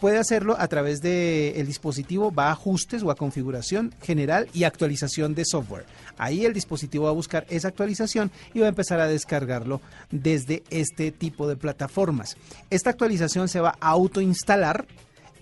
Puede 0.00 0.18
hacerlo 0.18 0.56
a 0.58 0.68
través 0.68 1.00
del 1.00 1.56
el 1.56 1.66
dispositivo, 1.66 2.32
va 2.32 2.48
a 2.48 2.52
ajustes 2.52 3.02
o 3.02 3.10
a 3.10 3.16
configuración 3.16 3.94
general 4.02 4.48
y 4.52 4.64
actualización 4.64 5.34
de 5.34 5.44
software. 5.44 5.84
Ahí 6.18 6.44
el 6.44 6.52
dispositivo 6.52 7.04
va 7.04 7.10
a 7.10 7.14
buscar 7.14 7.46
esa 7.50 7.68
actualización 7.68 8.30
y 8.54 8.60
va 8.60 8.66
a 8.66 8.68
empezar 8.68 9.00
a 9.00 9.08
descargarlo 9.08 9.80
desde 10.10 10.61
este 10.70 11.12
tipo 11.12 11.48
de 11.48 11.56
plataformas. 11.56 12.36
Esta 12.70 12.90
actualización 12.90 13.48
se 13.48 13.60
va 13.60 13.76
a 13.80 13.90
autoinstalar 13.90 14.86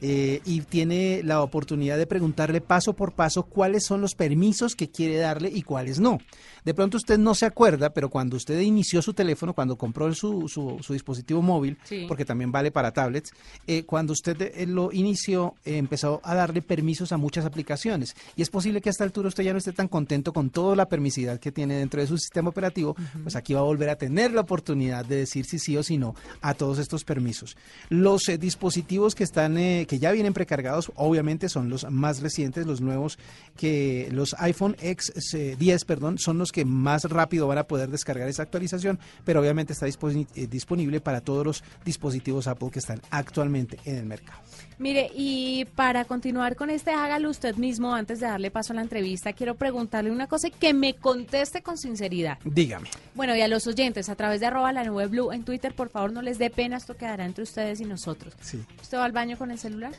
eh, 0.02 0.40
y 0.44 0.60
tiene 0.62 1.22
la 1.24 1.42
oportunidad 1.42 1.98
de 1.98 2.06
preguntarle 2.06 2.60
paso 2.60 2.94
por 2.94 3.12
paso 3.12 3.42
cuáles 3.42 3.84
son 3.84 4.00
los 4.00 4.14
permisos 4.14 4.74
que 4.74 4.90
quiere 4.90 5.16
darle 5.16 5.50
y 5.52 5.62
cuáles 5.62 6.00
no. 6.00 6.18
De 6.64 6.74
pronto 6.74 6.96
usted 6.96 7.18
no 7.18 7.34
se 7.34 7.46
acuerda, 7.46 7.90
pero 7.90 8.10
cuando 8.10 8.36
usted 8.36 8.60
inició 8.60 9.02
su 9.02 9.14
teléfono, 9.14 9.54
cuando 9.54 9.76
compró 9.76 10.12
su, 10.14 10.48
su, 10.48 10.92
dispositivo 10.92 11.42
móvil, 11.42 11.78
porque 12.08 12.24
también 12.24 12.52
vale 12.52 12.70
para 12.70 12.92
tablets, 12.92 13.32
eh, 13.66 13.84
cuando 13.84 14.12
usted 14.12 14.40
eh, 14.40 14.66
lo 14.66 14.92
inició, 14.92 15.54
empezó 15.64 16.20
a 16.22 16.34
darle 16.34 16.62
permisos 16.62 17.12
a 17.12 17.16
muchas 17.16 17.44
aplicaciones. 17.44 18.14
Y 18.36 18.42
es 18.42 18.50
posible 18.50 18.80
que 18.80 18.88
a 18.88 18.92
esta 18.92 19.04
altura 19.04 19.28
usted 19.28 19.44
ya 19.44 19.52
no 19.52 19.58
esté 19.58 19.72
tan 19.72 19.88
contento 19.88 20.32
con 20.32 20.50
toda 20.50 20.76
la 20.76 20.88
permisidad 20.88 21.40
que 21.40 21.52
tiene 21.52 21.76
dentro 21.76 22.00
de 22.00 22.06
su 22.06 22.18
sistema 22.18 22.50
operativo, 22.50 22.94
pues 23.22 23.36
aquí 23.36 23.54
va 23.54 23.60
a 23.60 23.64
volver 23.64 23.88
a 23.88 23.96
tener 23.96 24.32
la 24.32 24.42
oportunidad 24.42 25.04
de 25.04 25.16
decir 25.16 25.44
si 25.46 25.58
sí 25.58 25.76
o 25.76 25.82
si 25.82 25.98
no 25.98 26.14
a 26.40 26.54
todos 26.54 26.78
estos 26.78 27.04
permisos. 27.04 27.56
Los 27.88 28.22
dispositivos 28.38 29.14
que 29.14 29.24
están 29.24 29.56
que 29.90 29.98
ya 29.98 30.12
vienen 30.12 30.32
precargados, 30.32 30.92
obviamente 30.94 31.48
son 31.48 31.68
los 31.68 31.90
más 31.90 32.20
recientes, 32.20 32.64
los 32.64 32.80
nuevos, 32.80 33.18
que 33.56 34.08
los 34.12 34.36
iPhone 34.38 34.76
X 34.80 35.12
10, 35.58 35.84
perdón, 35.84 36.16
son 36.16 36.38
los 36.38 36.52
que 36.52 36.64
más 36.64 37.02
rápido 37.10 37.48
van 37.48 37.58
a 37.58 37.64
poder 37.64 37.90
descargar 37.90 38.28
esa 38.28 38.44
actualización, 38.44 39.00
pero 39.24 39.40
obviamente 39.40 39.72
está 39.72 39.88
eh, 39.88 40.46
disponible 40.48 41.00
para 41.00 41.22
todos 41.22 41.44
los 41.44 41.64
dispositivos 41.84 42.46
Apple 42.46 42.70
que 42.70 42.78
están 42.78 43.02
actualmente 43.10 43.80
en 43.84 43.96
el 43.96 44.06
mercado. 44.06 44.38
Mire, 44.80 45.10
y 45.14 45.66
para 45.74 46.06
continuar 46.06 46.56
con 46.56 46.70
este, 46.70 46.90
hágalo 46.90 47.28
usted 47.28 47.56
mismo 47.56 47.94
antes 47.94 48.18
de 48.18 48.26
darle 48.26 48.50
paso 48.50 48.72
a 48.72 48.76
la 48.76 48.80
entrevista. 48.80 49.34
Quiero 49.34 49.54
preguntarle 49.54 50.10
una 50.10 50.26
cosa 50.26 50.48
y 50.48 50.52
que 50.52 50.72
me 50.72 50.94
conteste 50.94 51.62
con 51.62 51.76
sinceridad. 51.76 52.38
Dígame. 52.46 52.88
Bueno, 53.14 53.36
y 53.36 53.42
a 53.42 53.48
los 53.48 53.66
oyentes, 53.66 54.08
a 54.08 54.14
través 54.14 54.40
de 54.40 54.46
arroba 54.46 54.72
la 54.72 54.82
nube 54.82 55.06
blue 55.06 55.32
en 55.32 55.44
Twitter, 55.44 55.74
por 55.74 55.90
favor, 55.90 56.14
no 56.14 56.22
les 56.22 56.38
dé 56.38 56.48
pena, 56.48 56.78
esto 56.78 56.96
quedará 56.96 57.26
entre 57.26 57.44
ustedes 57.44 57.82
y 57.82 57.84
nosotros. 57.84 58.34
Sí. 58.40 58.64
¿Usted 58.80 58.96
va 58.96 59.04
al 59.04 59.12
baño 59.12 59.36
con 59.36 59.50
el 59.50 59.58
celular? 59.58 59.92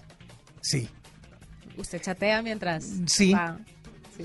Sí. 0.61 0.89
¿Usted 1.77 2.01
chatea 2.01 2.41
mientras 2.41 2.83
sí. 3.05 3.35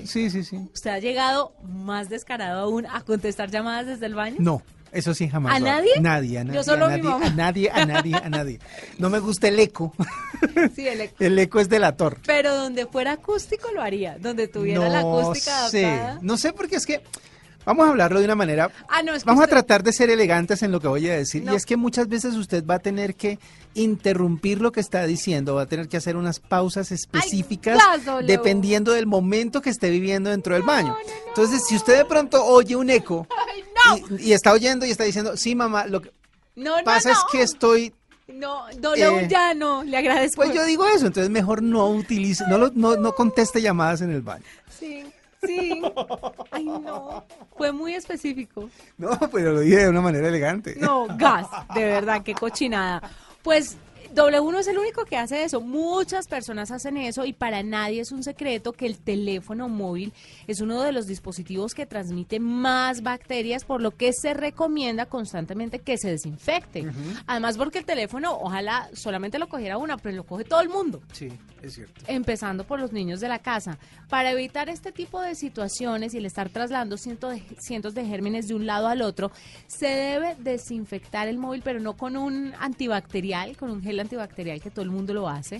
Sí. 0.05 0.29
sí, 0.31 0.43
sí, 0.43 0.57
¿Usted 0.73 0.89
ha 0.89 0.99
llegado 0.99 1.53
más 1.63 2.09
descarado 2.09 2.61
aún 2.61 2.87
a 2.87 3.01
contestar 3.01 3.51
llamadas 3.51 3.85
desde 3.85 4.07
el 4.07 4.15
baño? 4.15 4.37
No. 4.39 4.63
Eso 4.91 5.13
sí 5.13 5.27
jamás. 5.29 5.55
¿A 5.55 5.59
nadie? 5.59 5.91
Nadie, 5.99 6.39
a 6.39 6.43
nadie. 6.43 6.57
Yo 6.57 6.63
solo 6.63 6.85
a 6.85 6.89
nadie, 6.89 7.03
mi 7.03 7.09
mamá. 7.09 7.25
a 7.25 7.29
nadie, 7.31 7.69
a 7.71 7.85
nadie, 7.85 8.15
a 8.15 8.29
nadie. 8.29 8.59
No 8.97 9.09
me 9.09 9.19
gusta 9.19 9.47
el 9.47 9.59
eco. 9.59 9.93
Sí, 10.75 10.87
el 10.87 11.01
eco. 11.01 11.15
El 11.19 11.39
eco 11.39 11.59
es 11.59 11.67
delator. 11.67 12.19
Pero 12.25 12.55
donde 12.55 12.85
fuera 12.85 13.13
acústico 13.13 13.69
lo 13.73 13.81
haría, 13.81 14.17
donde 14.19 14.47
tuviera 14.47 14.87
la 14.87 14.99
acústica 14.99 15.65
adaptada. 15.65 16.19
No 16.21 16.37
sé, 16.37 16.53
porque 16.53 16.75
es 16.75 16.85
que 16.85 17.01
Vamos 17.67 17.85
a 17.85 17.89
hablarlo 17.89 18.19
de 18.19 18.25
una 18.25 18.35
manera. 18.35 18.71
Ah, 18.87 19.03
no, 19.03 19.13
es 19.13 19.25
vamos 19.25 19.43
a 19.43 19.47
tratar 19.47 19.83
de 19.83 19.91
ser 19.91 20.09
elegantes 20.09 20.63
en 20.63 20.71
lo 20.71 20.79
que 20.79 20.87
voy 20.87 21.09
a 21.09 21.17
decir. 21.17 21.43
Y 21.43 21.53
es 21.53 21.65
que 21.65 21.75
muchas 21.75 22.07
veces 22.07 22.35
usted 22.35 22.65
va 22.65 22.75
a 22.75 22.79
tener 22.79 23.15
que 23.15 23.39
interrumpir 23.73 24.61
lo 24.61 24.71
que 24.71 24.79
está 24.79 25.05
diciendo, 25.05 25.55
va 25.55 25.63
a 25.63 25.65
tener 25.65 25.89
que 25.89 25.97
hacer 25.97 26.15
unas 26.15 26.39
pausas 26.39 26.93
específicas 26.93 27.77
dependiendo 28.25 28.93
del 28.93 29.05
momento 29.05 29.61
que 29.61 29.69
esté 29.69 29.89
viviendo 29.89 30.29
dentro 30.29 30.53
del 30.53 30.63
baño. 30.63 30.95
Entonces, 31.27 31.61
si 31.67 31.75
usted 31.75 31.97
de 31.97 32.05
pronto 32.05 32.41
oye 32.45 32.77
un 32.77 32.89
eco 32.89 33.27
y, 34.19 34.33
está 34.33 34.53
oyendo 34.53 34.85
y 34.85 34.91
está 34.91 35.03
diciendo, 35.03 35.37
sí, 35.37 35.55
mamá, 35.55 35.85
lo 35.87 36.01
que 36.01 36.11
pasa 36.83 37.11
es 37.11 37.17
que 37.31 37.41
estoy 37.41 37.93
no, 38.27 38.67
eh, 38.69 39.27
ya 39.29 39.53
no, 39.53 39.83
le 39.83 39.95
agradezco. 39.95 40.41
Pues 40.41 40.53
yo 40.53 40.65
digo 40.65 40.85
eso, 40.85 41.07
entonces 41.07 41.29
mejor 41.29 41.63
no 41.63 41.87
utilice, 41.89 42.43
no, 42.49 42.57
no, 42.57 42.97
no 42.97 43.15
conteste 43.15 43.61
llamadas 43.61 44.01
en 44.01 44.11
el 44.11 44.21
baño. 44.21 44.43
Sí. 44.69 45.05
Sí. 45.45 45.81
Ay, 46.51 46.65
no. 46.65 47.23
Fue 47.55 47.71
muy 47.71 47.93
específico. 47.93 48.69
No, 48.97 49.17
pero 49.31 49.53
lo 49.53 49.59
dije 49.61 49.77
de 49.77 49.89
una 49.89 50.01
manera 50.01 50.27
elegante. 50.27 50.75
No, 50.77 51.07
gas. 51.15 51.47
De 51.73 51.85
verdad, 51.85 52.23
qué 52.23 52.33
cochinada. 52.33 53.01
Pues 53.43 53.77
W1 54.17 54.57
es 54.57 54.67
el 54.67 54.79
único 54.79 55.05
que 55.05 55.15
hace 55.15 55.43
eso. 55.43 55.61
Muchas 55.61 56.27
personas 56.27 56.71
hacen 56.71 56.97
eso 56.97 57.23
y 57.23 57.33
para 57.33 57.61
nadie 57.61 58.01
es 58.01 58.11
un 58.11 58.23
secreto 58.23 58.73
que 58.73 58.87
el 58.87 58.97
teléfono 58.97 59.69
móvil 59.69 60.11
es 60.47 60.59
uno 60.59 60.81
de 60.81 60.91
los 60.91 61.05
dispositivos 61.05 61.75
que 61.75 61.85
transmite 61.85 62.39
más 62.39 63.03
bacterias, 63.03 63.63
por 63.63 63.79
lo 63.79 63.91
que 63.91 64.13
se 64.13 64.33
recomienda 64.33 65.05
constantemente 65.05 65.77
que 65.77 65.99
se 65.99 66.09
desinfecte. 66.09 66.87
Además, 67.27 67.57
porque 67.57 67.77
el 67.77 67.85
teléfono, 67.85 68.35
ojalá 68.41 68.89
solamente 68.93 69.37
lo 69.37 69.49
cogiera 69.49 69.77
una, 69.77 69.97
pero 69.97 70.15
lo 70.15 70.23
coge 70.23 70.45
todo 70.45 70.61
el 70.61 70.69
mundo. 70.69 70.99
Sí, 71.13 71.29
es 71.61 71.75
cierto. 71.75 72.01
Empezando 72.07 72.63
por 72.63 72.79
los 72.79 72.91
niños 72.91 73.19
de 73.19 73.29
la 73.29 73.37
casa. 73.37 73.77
Para 74.09 74.31
evitar 74.31 74.67
este 74.67 74.91
tipo 74.91 75.21
de 75.21 75.35
situaciones 75.35 76.15
y 76.15 76.17
el 76.17 76.25
estar 76.25 76.49
trasladando 76.49 76.97
cientos 76.97 77.35
de, 77.35 77.43
cientos 77.59 77.93
de 77.93 78.03
gérmenes 78.03 78.47
de 78.47 78.55
un 78.55 78.65
lado 78.65 78.87
al 78.87 79.03
otro, 79.03 79.31
se 79.67 79.87
debe 79.87 80.35
desinfectar 80.39 81.27
el 81.27 81.37
móvil, 81.37 81.61
pero 81.63 81.79
no 81.79 81.95
con 81.95 82.17
un 82.17 82.55
antibacterial, 82.59 83.55
con 83.57 83.69
un 83.69 83.83
gel 83.83 83.99
antibacterial 83.99 84.06
que 84.07 84.71
todo 84.71 84.83
el 84.83 84.91
mundo 84.91 85.13
lo 85.13 85.27
hace, 85.27 85.59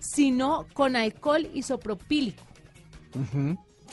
sino 0.00 0.66
con 0.72 0.96
alcohol 0.96 1.48
isopropílico. 1.54 2.42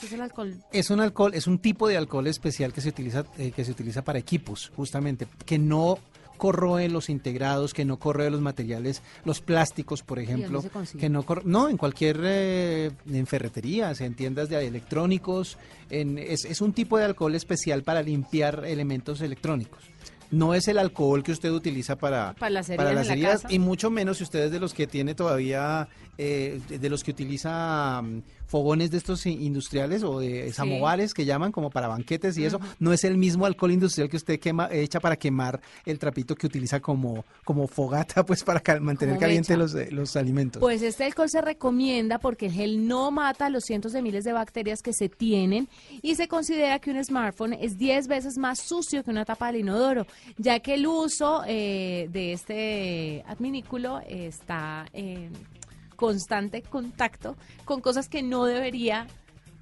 ¿Qué 0.00 0.06
es 0.06 0.12
el 0.12 0.20
alcohol? 0.20 0.54
Es 0.72 0.90
un 0.90 1.00
alcohol, 1.00 1.34
es 1.34 1.46
un 1.46 1.58
tipo 1.58 1.88
de 1.88 1.96
alcohol 1.96 2.26
especial 2.26 2.72
que 2.72 2.80
se 2.80 2.90
utiliza, 2.90 3.24
eh, 3.36 3.50
que 3.50 3.64
se 3.64 3.72
utiliza 3.72 4.02
para 4.02 4.18
equipos, 4.18 4.70
justamente, 4.76 5.26
que 5.44 5.58
no 5.58 5.98
corroe 6.36 6.88
los 6.88 7.10
integrados, 7.10 7.74
que 7.74 7.84
no 7.84 7.98
corroe 7.98 8.30
los 8.30 8.40
materiales, 8.40 9.02
los 9.24 9.40
plásticos, 9.40 10.04
por 10.04 10.20
ejemplo, 10.20 10.64
que 10.98 11.08
no 11.08 11.24
no 11.44 11.68
en 11.68 11.76
cualquier 11.76 12.20
eh, 12.22 12.90
en 13.10 13.26
ferreterías, 13.26 14.00
en 14.00 14.14
tiendas 14.14 14.48
de 14.48 14.64
electrónicos, 14.64 15.58
en, 15.90 16.16
es, 16.16 16.44
es 16.44 16.60
un 16.60 16.72
tipo 16.72 16.96
de 16.96 17.04
alcohol 17.04 17.34
especial 17.34 17.82
para 17.82 18.02
limpiar 18.02 18.64
elementos 18.64 19.20
electrónicos 19.20 19.82
no 20.30 20.54
es 20.54 20.68
el 20.68 20.78
alcohol 20.78 21.22
que 21.22 21.32
usted 21.32 21.50
utiliza 21.50 21.96
para, 21.96 22.34
para 22.34 22.50
las 22.50 22.68
heridas, 23.08 23.44
y 23.48 23.58
mucho 23.58 23.90
menos 23.90 24.18
si 24.18 24.24
usted 24.24 24.44
es 24.44 24.50
de 24.50 24.60
los 24.60 24.74
que 24.74 24.86
tiene 24.86 25.14
todavía, 25.14 25.88
eh, 26.20 26.60
de 26.68 26.90
los 26.90 27.04
que 27.04 27.12
utiliza 27.12 28.02
mm, 28.02 28.22
fogones 28.48 28.90
de 28.90 28.96
estos 28.96 29.24
industriales 29.26 30.02
o 30.02 30.18
de 30.18 30.52
samovares 30.52 31.14
que 31.14 31.24
llaman 31.24 31.52
como 31.52 31.70
para 31.70 31.86
banquetes 31.86 32.36
y 32.38 32.44
eso, 32.44 32.58
no 32.80 32.92
es 32.92 33.04
el 33.04 33.16
mismo 33.16 33.46
alcohol 33.46 33.70
industrial 33.70 34.08
que 34.08 34.16
usted 34.16 34.40
quema, 34.40 34.68
echa 34.72 34.98
para 34.98 35.16
quemar 35.16 35.60
el 35.84 35.98
trapito 35.98 36.34
que 36.34 36.48
utiliza 36.48 36.80
como, 36.80 37.24
como 37.44 37.68
fogata, 37.68 38.24
pues 38.26 38.42
para 38.42 38.80
mantener 38.80 39.16
caliente 39.18 39.56
los, 39.56 39.74
eh, 39.76 39.90
los 39.92 40.16
alimentos. 40.16 40.60
Pues 40.60 40.82
este 40.82 41.04
alcohol 41.04 41.28
se 41.28 41.40
recomienda 41.40 42.18
porque 42.18 42.46
el 42.46 42.52
gel 42.52 42.88
no 42.88 43.12
mata 43.12 43.48
los 43.48 43.62
cientos 43.64 43.92
de 43.92 44.02
miles 44.02 44.24
de 44.24 44.32
bacterias 44.32 44.82
que 44.82 44.94
se 44.94 45.08
tienen 45.08 45.68
y 46.02 46.16
se 46.16 46.26
considera 46.26 46.80
que 46.80 46.90
un 46.90 47.04
smartphone 47.04 47.52
es 47.52 47.78
10 47.78 48.08
veces 48.08 48.38
más 48.38 48.58
sucio 48.60 49.04
que 49.04 49.10
una 49.10 49.24
tapa 49.24 49.52
de 49.52 49.60
inodoro, 49.60 50.06
ya 50.36 50.58
que 50.58 50.74
el 50.74 50.86
uso 50.88 51.42
eh, 51.46 52.08
de 52.10 52.32
este 52.32 53.22
adminículo 53.28 54.00
está 54.08 54.86
en 54.92 55.57
constante 55.98 56.62
contacto 56.62 57.36
con 57.64 57.80
cosas 57.80 58.08
que 58.08 58.22
no 58.22 58.44
debería 58.44 59.08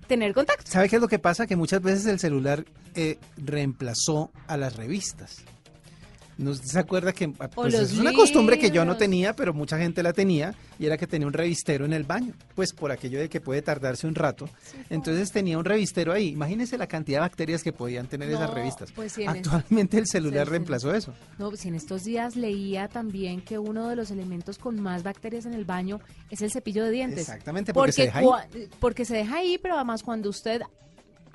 tener 0.07 0.35
contacto. 0.35 0.71
¿Sabe 0.71 0.91
qué 0.91 0.97
es 0.97 1.03
lo 1.03 1.09
que 1.09 1.19
pasa? 1.19 1.47
Que 1.47 1.57
muchas 1.57 1.81
veces 1.81 2.05
el 2.07 2.19
celular 2.19 2.67
eh, 2.95 3.19
reemplazó 3.39 4.31
a 4.47 4.59
las 4.59 4.77
revistas. 4.77 5.39
¿No 6.39 6.55
se 6.55 6.79
acuerda 6.79 7.13
que 7.15 7.29
pues, 7.29 7.75
es 7.75 7.95
una 7.95 8.13
costumbre 8.13 8.59
que 8.59 8.71
yo 8.71 8.85
no 8.85 8.97
tenía, 8.97 9.35
pero 9.35 9.55
mucha 9.55 9.79
gente 9.79 10.03
la 10.03 10.13
tenía, 10.13 10.55
y 10.79 10.85
era 10.85 10.99
que 10.99 11.07
tenía 11.07 11.27
un 11.27 11.33
revistero 11.33 11.87
en 11.87 11.95
el 11.95 12.05
baño, 12.05 12.35
pues 12.55 12.75
por 12.75 12.93
aquello 12.93 13.19
de 13.19 13.31
que 13.31 13.41
puede 13.41 13.63
tardarse 13.63 14.07
un 14.07 14.15
rato. 14.15 14.49
Entonces 14.91 15.33
tenía 15.33 15.59
un 15.59 15.65
revistero 15.65 16.13
ahí. 16.13 16.29
Imagínese 16.29 16.77
la 16.77 16.87
cantidad 16.87 17.19
de 17.19 17.21
bacterias 17.21 17.63
que 17.63 17.73
podían 17.73 18.07
tener 18.07 18.29
esas 18.31 18.53
revistas. 18.53 18.93
Pues 18.93 19.17
Actualmente 19.27 19.99
el 19.99 20.07
celular 20.07 20.49
reemplazó 20.49 20.95
eso. 20.95 21.15
No, 21.39 21.49
pues 21.49 21.65
en 21.65 21.75
estos 21.75 22.05
días 22.05 22.37
leía 22.37 22.89
también 22.89 23.41
que 23.41 23.59
uno 23.59 23.89
de 23.89 23.97
los 23.97 24.11
elementos 24.11 24.59
con 24.59 24.79
más 24.81 25.03
bacterias 25.03 25.47
en 25.47 25.55
el 25.55 25.65
baño 25.65 26.01
es 26.31 26.43
el 26.43 26.51
cepillo 26.51 26.85
de 26.85 26.91
dientes. 26.91 27.21
Exactamente, 27.21 27.73
porque, 27.73 27.93
se 27.93 28.03
deja 28.03 28.19
ahí. 28.19 28.29
Porque 28.79 29.05
se 29.05 29.17
deja 29.17 29.37
ahí, 29.37 29.59
pero 29.59 29.77
además 29.77 30.03
cuando 30.03 30.29
usted 30.29 30.63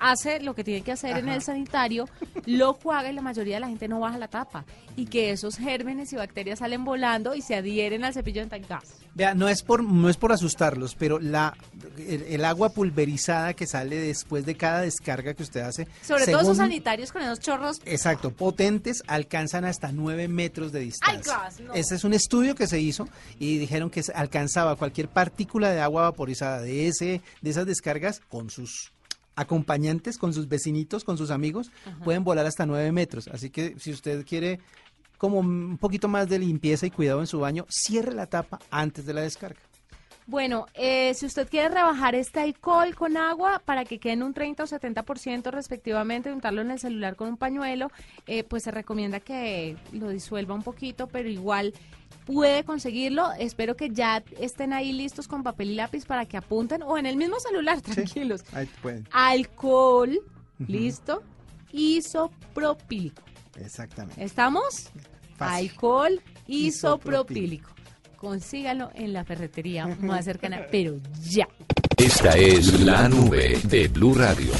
hace 0.02 0.40
lo 0.40 0.54
que 0.54 0.64
tiene 0.64 0.82
que 0.82 0.92
hacer 0.92 1.16
en 1.16 1.28
el 1.28 1.42
sanitario, 1.42 2.08
lo 2.44 2.74
juega 2.74 3.08
y 3.10 3.12
la 3.14 3.22
mayoría 3.22 3.56
de 3.56 3.60
la 3.60 3.68
gente 3.68 3.86
no 3.88 4.00
baja 4.00 4.18
la 4.18 4.28
tapa. 4.28 4.64
Y 4.96 5.06
que 5.06 5.30
esos 5.30 5.56
gérmenes 5.56 6.12
y 6.12 6.16
bacterias 6.16 6.58
salen 6.58 6.84
volando 6.84 7.34
y 7.34 7.40
se 7.40 7.54
adhieren 7.54 8.04
al 8.04 8.12
cepillo 8.12 8.44
de 8.44 8.58
gas. 8.60 8.96
Vea, 9.14 9.34
no 9.34 9.48
es 9.48 9.62
por, 9.62 9.82
no 9.82 10.08
es 10.08 10.16
por 10.16 10.32
asustarlos, 10.32 10.94
pero 10.96 11.18
la, 11.18 11.56
el, 11.98 12.44
agua 12.44 12.70
pulverizada 12.70 13.54
que 13.54 13.66
sale 13.66 13.96
después 13.96 14.44
de 14.44 14.56
cada 14.56 14.80
descarga 14.80 15.34
que 15.34 15.42
usted 15.42 15.60
hace. 15.60 15.86
Sobre 16.02 16.26
todo 16.26 16.40
esos 16.40 16.56
sanitarios 16.56 17.12
con 17.12 17.22
esos 17.22 17.40
chorros. 17.40 17.80
Exacto, 17.84 18.32
potentes, 18.32 19.02
alcanzan 19.06 19.64
hasta 19.64 19.92
9 19.92 20.28
metros 20.28 20.72
de 20.72 20.80
distancia. 20.80 21.48
Ese 21.74 21.94
es 21.94 22.04
un 22.04 22.12
estudio 22.12 22.54
que 22.54 22.66
se 22.66 22.80
hizo 22.80 23.08
y 23.38 23.58
dijeron 23.58 23.88
que 23.88 24.02
alcanzaba 24.14 24.76
cualquier 24.76 25.08
partícula 25.08 25.70
de 25.70 25.80
agua 25.80 26.02
vaporizada 26.02 26.60
de, 26.60 26.88
ese, 26.88 27.22
de 27.40 27.50
esas 27.50 27.66
descargas 27.66 28.20
con 28.28 28.50
sus 28.50 28.92
acompañantes, 29.36 30.18
con 30.18 30.34
sus 30.34 30.48
vecinitos, 30.48 31.04
con 31.04 31.16
sus 31.18 31.30
amigos, 31.30 31.70
pueden 32.04 32.24
volar 32.24 32.46
hasta 32.46 32.66
9 32.66 32.92
metros. 32.92 33.28
Así 33.28 33.50
que 33.50 33.76
si 33.78 33.92
usted 33.92 34.24
quiere 34.26 34.60
como 35.18 35.38
un 35.38 35.78
poquito 35.78 36.08
más 36.08 36.28
de 36.28 36.38
limpieza 36.38 36.86
y 36.86 36.90
cuidado 36.90 37.20
en 37.20 37.26
su 37.26 37.38
baño, 37.38 37.66
cierre 37.70 38.12
la 38.12 38.26
tapa 38.26 38.58
antes 38.70 39.06
de 39.06 39.14
la 39.14 39.20
descarga. 39.20 39.60
Bueno, 40.26 40.66
eh, 40.74 41.14
si 41.14 41.26
usted 41.26 41.48
quiere 41.48 41.68
rebajar 41.68 42.14
este 42.14 42.40
alcohol 42.40 42.94
con 42.94 43.16
agua 43.16 43.60
para 43.64 43.84
que 43.84 43.98
quede 43.98 44.12
en 44.14 44.22
un 44.22 44.34
30 44.34 44.62
o 44.62 44.66
70% 44.66 45.50
respectivamente, 45.50 46.32
untarlo 46.32 46.62
en 46.62 46.70
el 46.70 46.78
celular 46.78 47.16
con 47.16 47.28
un 47.28 47.36
pañuelo, 47.36 47.90
eh, 48.26 48.44
pues 48.44 48.62
se 48.62 48.70
recomienda 48.70 49.18
que 49.18 49.76
lo 49.92 50.10
disuelva 50.10 50.54
un 50.54 50.62
poquito, 50.62 51.08
pero 51.08 51.28
igual 51.28 51.74
puede 52.24 52.64
conseguirlo. 52.64 53.32
Espero 53.38 53.76
que 53.76 53.90
ya 53.90 54.22
estén 54.38 54.72
ahí 54.72 54.92
listos 54.92 55.28
con 55.28 55.42
papel 55.42 55.70
y 55.70 55.74
lápiz 55.74 56.04
para 56.04 56.26
que 56.26 56.36
apunten 56.36 56.82
o 56.82 56.98
en 56.98 57.06
el 57.06 57.16
mismo 57.16 57.38
celular, 57.40 57.80
tranquilos. 57.80 58.42
ahí 58.52 58.68
pueden. 58.80 59.08
Alcohol, 59.12 60.20
listo, 60.58 61.22
isopropílico. 61.72 63.22
Exactamente. 63.56 64.22
¿Estamos? 64.22 64.90
Alcohol 65.38 66.20
isopropílico. 66.46 67.70
Consígalo 68.16 68.90
en 68.94 69.12
la 69.12 69.24
ferretería 69.24 69.86
más 70.00 70.24
cercana, 70.24 70.66
pero 70.70 71.00
ya. 71.28 71.48
Esta 71.96 72.36
es 72.36 72.80
la 72.80 73.08
nube 73.08 73.58
de 73.64 73.88
Blue 73.88 74.14
Radio. 74.14 74.52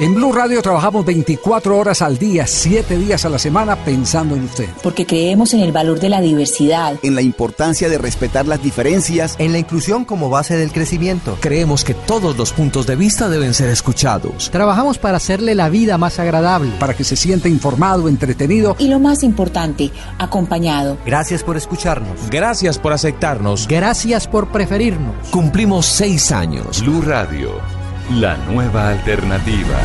En 0.00 0.14
Blue 0.14 0.32
Radio 0.32 0.62
trabajamos 0.62 1.04
24 1.04 1.76
horas 1.76 2.00
al 2.00 2.16
día, 2.16 2.46
7 2.46 2.96
días 2.96 3.26
a 3.26 3.28
la 3.28 3.38
semana 3.38 3.76
pensando 3.76 4.34
en 4.34 4.44
usted. 4.44 4.70
Porque 4.82 5.04
creemos 5.04 5.52
en 5.52 5.60
el 5.60 5.72
valor 5.72 6.00
de 6.00 6.08
la 6.08 6.22
diversidad. 6.22 6.94
En 7.02 7.14
la 7.14 7.20
importancia 7.20 7.86
de 7.90 7.98
respetar 7.98 8.46
las 8.46 8.62
diferencias. 8.62 9.36
En 9.38 9.52
la 9.52 9.58
inclusión 9.58 10.06
como 10.06 10.30
base 10.30 10.56
del 10.56 10.72
crecimiento. 10.72 11.36
Creemos 11.38 11.84
que 11.84 11.92
todos 11.92 12.38
los 12.38 12.54
puntos 12.54 12.86
de 12.86 12.96
vista 12.96 13.28
deben 13.28 13.52
ser 13.52 13.68
escuchados. 13.68 14.50
Trabajamos 14.50 14.96
para 14.96 15.18
hacerle 15.18 15.54
la 15.54 15.68
vida 15.68 15.98
más 15.98 16.18
agradable. 16.18 16.72
Para 16.78 16.94
que 16.94 17.04
se 17.04 17.16
sienta 17.16 17.50
informado, 17.50 18.08
entretenido. 18.08 18.76
Y 18.78 18.88
lo 18.88 19.00
más 19.00 19.22
importante, 19.22 19.90
acompañado. 20.16 20.96
Gracias 21.04 21.42
por 21.42 21.58
escucharnos. 21.58 22.30
Gracias 22.30 22.78
por 22.78 22.94
aceptarnos. 22.94 23.68
Gracias 23.68 24.26
por 24.26 24.48
preferirnos. 24.48 25.28
Cumplimos 25.30 25.84
seis 25.84 26.32
años. 26.32 26.80
Blue 26.80 27.02
Radio 27.02 27.79
la 28.08 28.36
nueva 28.46 28.90
alternativa. 28.90 29.80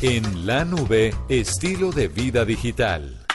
En 0.00 0.46
la 0.46 0.64
nube, 0.64 1.14
estilo 1.28 1.92
de 1.92 2.08
vida 2.08 2.44
digital. 2.44 3.26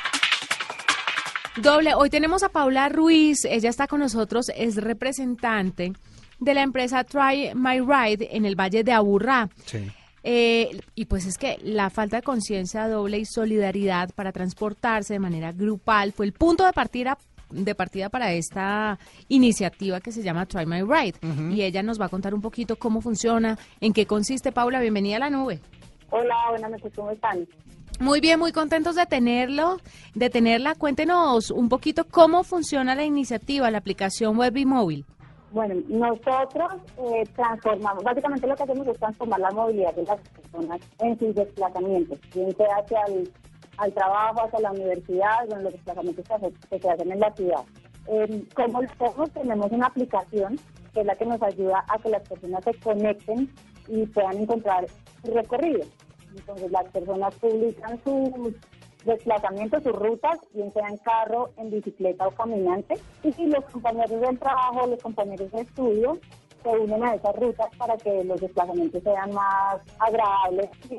Doble, 1.62 1.94
hoy 1.96 2.10
tenemos 2.10 2.44
a 2.44 2.50
Paula 2.50 2.90
Ruiz, 2.90 3.46
ella 3.46 3.70
está 3.70 3.88
con 3.88 4.00
nosotros, 4.00 4.52
es 4.56 4.76
representante 4.76 5.94
de 6.40 6.54
la 6.54 6.62
empresa 6.62 7.04
Try 7.04 7.54
My 7.56 7.80
Ride 7.80 8.36
en 8.36 8.46
el 8.46 8.56
Valle 8.56 8.84
de 8.84 8.92
Aburrá. 8.94 9.50
Sí. 9.66 9.92
Eh, 10.24 10.82
y 10.94 11.06
pues 11.06 11.26
es 11.26 11.38
que 11.38 11.58
la 11.64 11.90
falta 11.90 12.18
de 12.18 12.24
conciencia 12.24 12.88
doble 12.88 13.20
y 13.20 13.26
solidaridad 13.26 14.10
para 14.14 14.32
transportarse 14.32 15.14
de 15.14 15.20
manera 15.20 15.52
grupal 15.52 16.12
fue 16.12 16.26
el 16.26 16.34
punto 16.34 16.66
de 16.66 16.74
partida 16.74 17.18
de 17.50 17.76
partida 17.76 18.10
para 18.10 18.34
esta 18.34 19.00
iniciativa 19.28 20.00
que 20.00 20.12
se 20.12 20.24
llama 20.24 20.46
Try 20.46 20.66
My 20.66 20.82
Ride. 20.82 21.16
Y 21.52 21.62
ella 21.62 21.84
nos 21.84 22.00
va 22.00 22.06
a 22.06 22.10
contar 22.10 22.34
un 22.34 22.42
poquito 22.42 22.78
cómo 22.78 23.02
funciona, 23.02 23.58
en 23.82 23.94
qué 23.94 24.06
consiste. 24.06 24.52
Paula, 24.52 24.80
bienvenida 24.80 25.18
a 25.18 25.20
la 25.20 25.30
nube. 25.30 25.60
Hola, 26.10 26.36
buenas 26.50 26.72
noches, 26.72 26.92
¿cómo 26.96 27.12
están? 27.12 27.48
Muy 28.00 28.22
bien, 28.22 28.40
muy 28.40 28.52
contentos 28.52 28.96
de 28.96 29.06
tenerlo, 29.06 29.78
de 30.14 30.30
tenerla. 30.30 30.76
Cuéntenos 30.76 31.50
un 31.52 31.68
poquito 31.68 32.06
cómo 32.06 32.44
funciona 32.44 32.94
la 32.94 33.04
iniciativa, 33.04 33.72
la 33.72 33.80
aplicación 33.80 34.38
web 34.38 34.56
y 34.56 34.66
móvil. 34.66 35.06
Bueno, 35.52 35.76
nosotros 35.88 36.74
eh, 36.98 37.24
transformamos, 37.36 38.04
básicamente 38.04 38.46
lo 38.46 38.56
que 38.56 38.64
hacemos 38.64 38.88
es 38.88 39.00
transformar 39.00 39.40
la 39.40 39.52
movilidad 39.52 39.96
de 39.96 40.04
las 40.04 40.20
personas 40.30 40.82
en 41.00 41.18
sus 41.18 41.34
desplazamientos, 41.34 42.20
bien 42.36 42.56
sea 42.56 42.76
hacia 42.78 43.02
el 43.08 43.32
al 43.78 43.94
trabajo, 43.94 44.44
hacia 44.44 44.60
la 44.60 44.72
universidad, 44.72 45.46
bueno, 45.48 45.64
los 45.64 45.74
desplazamientos 45.74 46.26
que 46.70 46.80
se 46.80 46.90
hacen 46.90 47.12
en 47.12 47.20
la 47.20 47.34
ciudad. 47.34 47.64
Eh, 48.08 48.44
como 48.56 48.80
hacemos, 48.80 49.32
tenemos 49.32 49.72
una 49.72 49.88
aplicación 49.88 50.58
que 50.94 51.02
es 51.02 51.06
la 51.06 51.16
que 51.16 51.26
nos 51.26 51.42
ayuda 51.42 51.86
a 51.90 52.00
que 52.00 52.10
las 52.10 52.28
personas 52.28 52.64
se 52.64 52.74
conecten 52.76 53.54
y 53.88 54.06
puedan 54.08 54.38
encontrar 54.38 54.86
su 55.24 55.32
recorrido. 55.32 55.86
Entonces 56.36 56.72
las 56.72 56.86
personas 56.86 57.36
publican 57.36 58.02
sus 58.04 58.56
desplazamientos, 59.06 59.84
sus 59.84 59.94
rutas, 59.94 60.40
bien 60.54 60.72
sea 60.74 60.88
en 60.88 60.98
carro, 60.98 61.50
en 61.58 61.70
bicicleta 61.70 62.28
o 62.28 62.32
caminante, 62.32 62.96
y 63.24 63.32
si 63.34 63.46
los 63.48 63.64
compañeros 63.66 64.22
del 64.22 64.40
trabajo, 64.40 64.88
los 64.88 65.02
compañeros 65.02 65.52
de 65.52 65.62
estudio 65.62 66.20
se 66.64 66.70
unen 66.70 67.04
a 67.04 67.16
esas 67.16 67.36
rutas 67.36 67.68
para 67.78 67.96
que 67.98 68.24
los 68.24 68.42
desplazamientos 68.42 69.04
sean 69.04 69.34
más 69.34 69.78
agradables 70.00 70.70
y 70.90 70.98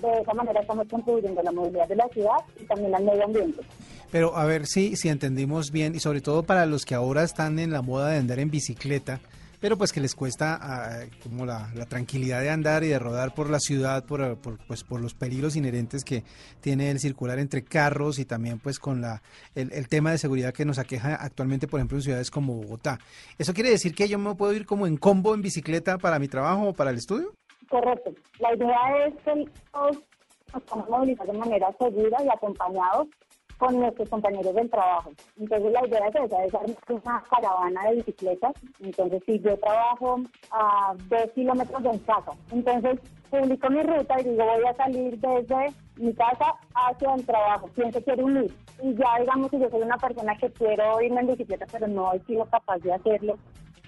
de 0.00 0.20
esa 0.20 0.34
manera 0.34 0.60
estamos 0.60 0.86
contribuyendo 0.88 1.40
a 1.40 1.44
la 1.44 1.52
movilidad 1.52 1.88
de 1.88 1.96
la 1.96 2.08
ciudad 2.08 2.38
y 2.60 2.64
también 2.64 2.94
al 2.94 3.04
medio 3.04 3.24
ambiente. 3.24 3.62
Pero 4.10 4.36
a 4.36 4.44
ver 4.44 4.66
si, 4.66 4.96
si 4.96 5.08
entendimos 5.08 5.70
bien, 5.70 5.94
y 5.94 6.00
sobre 6.00 6.20
todo 6.20 6.42
para 6.42 6.66
los 6.66 6.84
que 6.84 6.94
ahora 6.94 7.22
están 7.22 7.58
en 7.58 7.72
la 7.72 7.82
moda 7.82 8.10
de 8.10 8.18
andar 8.18 8.38
en 8.38 8.50
bicicleta, 8.50 9.20
pero 9.60 9.78
pues 9.78 9.92
que 9.92 10.00
les 10.00 10.14
cuesta 10.14 10.58
ah, 10.60 11.06
como 11.22 11.46
la, 11.46 11.72
tranquilidad 11.88 12.40
de 12.40 12.50
andar 12.50 12.84
y 12.84 12.88
de 12.88 12.98
rodar 12.98 13.34
por 13.34 13.50
la 13.50 13.58
ciudad, 13.58 14.04
por, 14.04 14.38
pues, 14.66 14.84
por 14.84 15.00
los 15.00 15.14
peligros 15.14 15.56
inherentes 15.56 16.04
que 16.04 16.24
tiene 16.60 16.90
el 16.90 17.00
circular 17.00 17.38
entre 17.38 17.64
carros 17.64 18.18
y 18.18 18.24
también 18.24 18.58
pues 18.58 18.78
con 18.78 19.00
la, 19.00 19.22
el, 19.54 19.72
el, 19.72 19.88
tema 19.88 20.10
de 20.10 20.18
seguridad 20.18 20.52
que 20.52 20.64
nos 20.64 20.78
aqueja 20.78 21.14
actualmente, 21.16 21.66
por 21.66 21.80
ejemplo, 21.80 21.98
en 21.98 22.02
ciudades 22.02 22.30
como 22.30 22.54
Bogotá. 22.54 22.98
¿Eso 23.38 23.54
quiere 23.54 23.70
decir 23.70 23.94
que 23.94 24.08
yo 24.08 24.18
me 24.18 24.34
puedo 24.34 24.52
ir 24.52 24.66
como 24.66 24.86
en 24.86 24.96
combo 24.96 25.34
en 25.34 25.42
bicicleta 25.42 25.98
para 25.98 26.18
mi 26.18 26.28
trabajo 26.28 26.68
o 26.68 26.72
para 26.72 26.90
el 26.90 26.98
estudio? 26.98 27.32
Correcto. 27.68 28.12
La 28.38 28.54
idea 28.54 29.06
es 29.06 29.14
que 29.22 29.50
todos 29.72 29.98
nos 30.52 30.62
podamos 30.62 30.88
movilizar 30.90 31.26
de 31.26 31.38
manera 31.38 31.74
segura 31.78 32.22
y 32.22 32.28
acompañados 32.28 33.08
con 33.58 33.80
nuestros 33.80 34.08
compañeros 34.08 34.54
del 34.54 34.70
trabajo. 34.70 35.12
Entonces 35.38 35.72
la 35.72 35.86
idea 35.86 36.08
es 36.08 36.14
esa, 36.14 36.58
una 36.92 37.22
caravana 37.30 37.88
de 37.88 37.96
bicicletas. 37.96 38.52
Entonces 38.80 39.22
si 39.26 39.40
yo 39.40 39.58
trabajo 39.58 40.20
a 40.50 40.94
dos 41.08 41.32
kilómetros 41.34 41.82
de 41.82 42.00
casa, 42.00 42.32
entonces 42.50 43.00
publico 43.30 43.70
mi 43.70 43.82
ruta 43.82 44.20
y 44.20 44.24
digo 44.24 44.44
voy 44.44 44.64
a 44.64 44.74
salir 44.74 45.18
desde 45.18 45.72
mi 45.96 46.14
casa 46.14 46.54
hacia 46.74 47.14
el 47.14 47.26
trabajo. 47.26 47.70
¿Quién 47.74 47.92
se 47.92 48.02
quiere 48.02 48.22
unir? 48.22 48.54
Y 48.82 48.94
ya 48.94 49.18
digamos 49.20 49.50
que 49.50 49.58
yo 49.58 49.70
soy 49.70 49.82
una 49.82 49.96
persona 49.96 50.36
que 50.36 50.52
quiero 50.52 51.00
irme 51.00 51.22
en 51.22 51.28
bicicleta, 51.28 51.66
pero 51.72 51.88
no 51.88 52.12
he 52.12 52.20
sido 52.24 52.44
capaz 52.46 52.78
de 52.78 52.92
hacerlo 52.92 53.36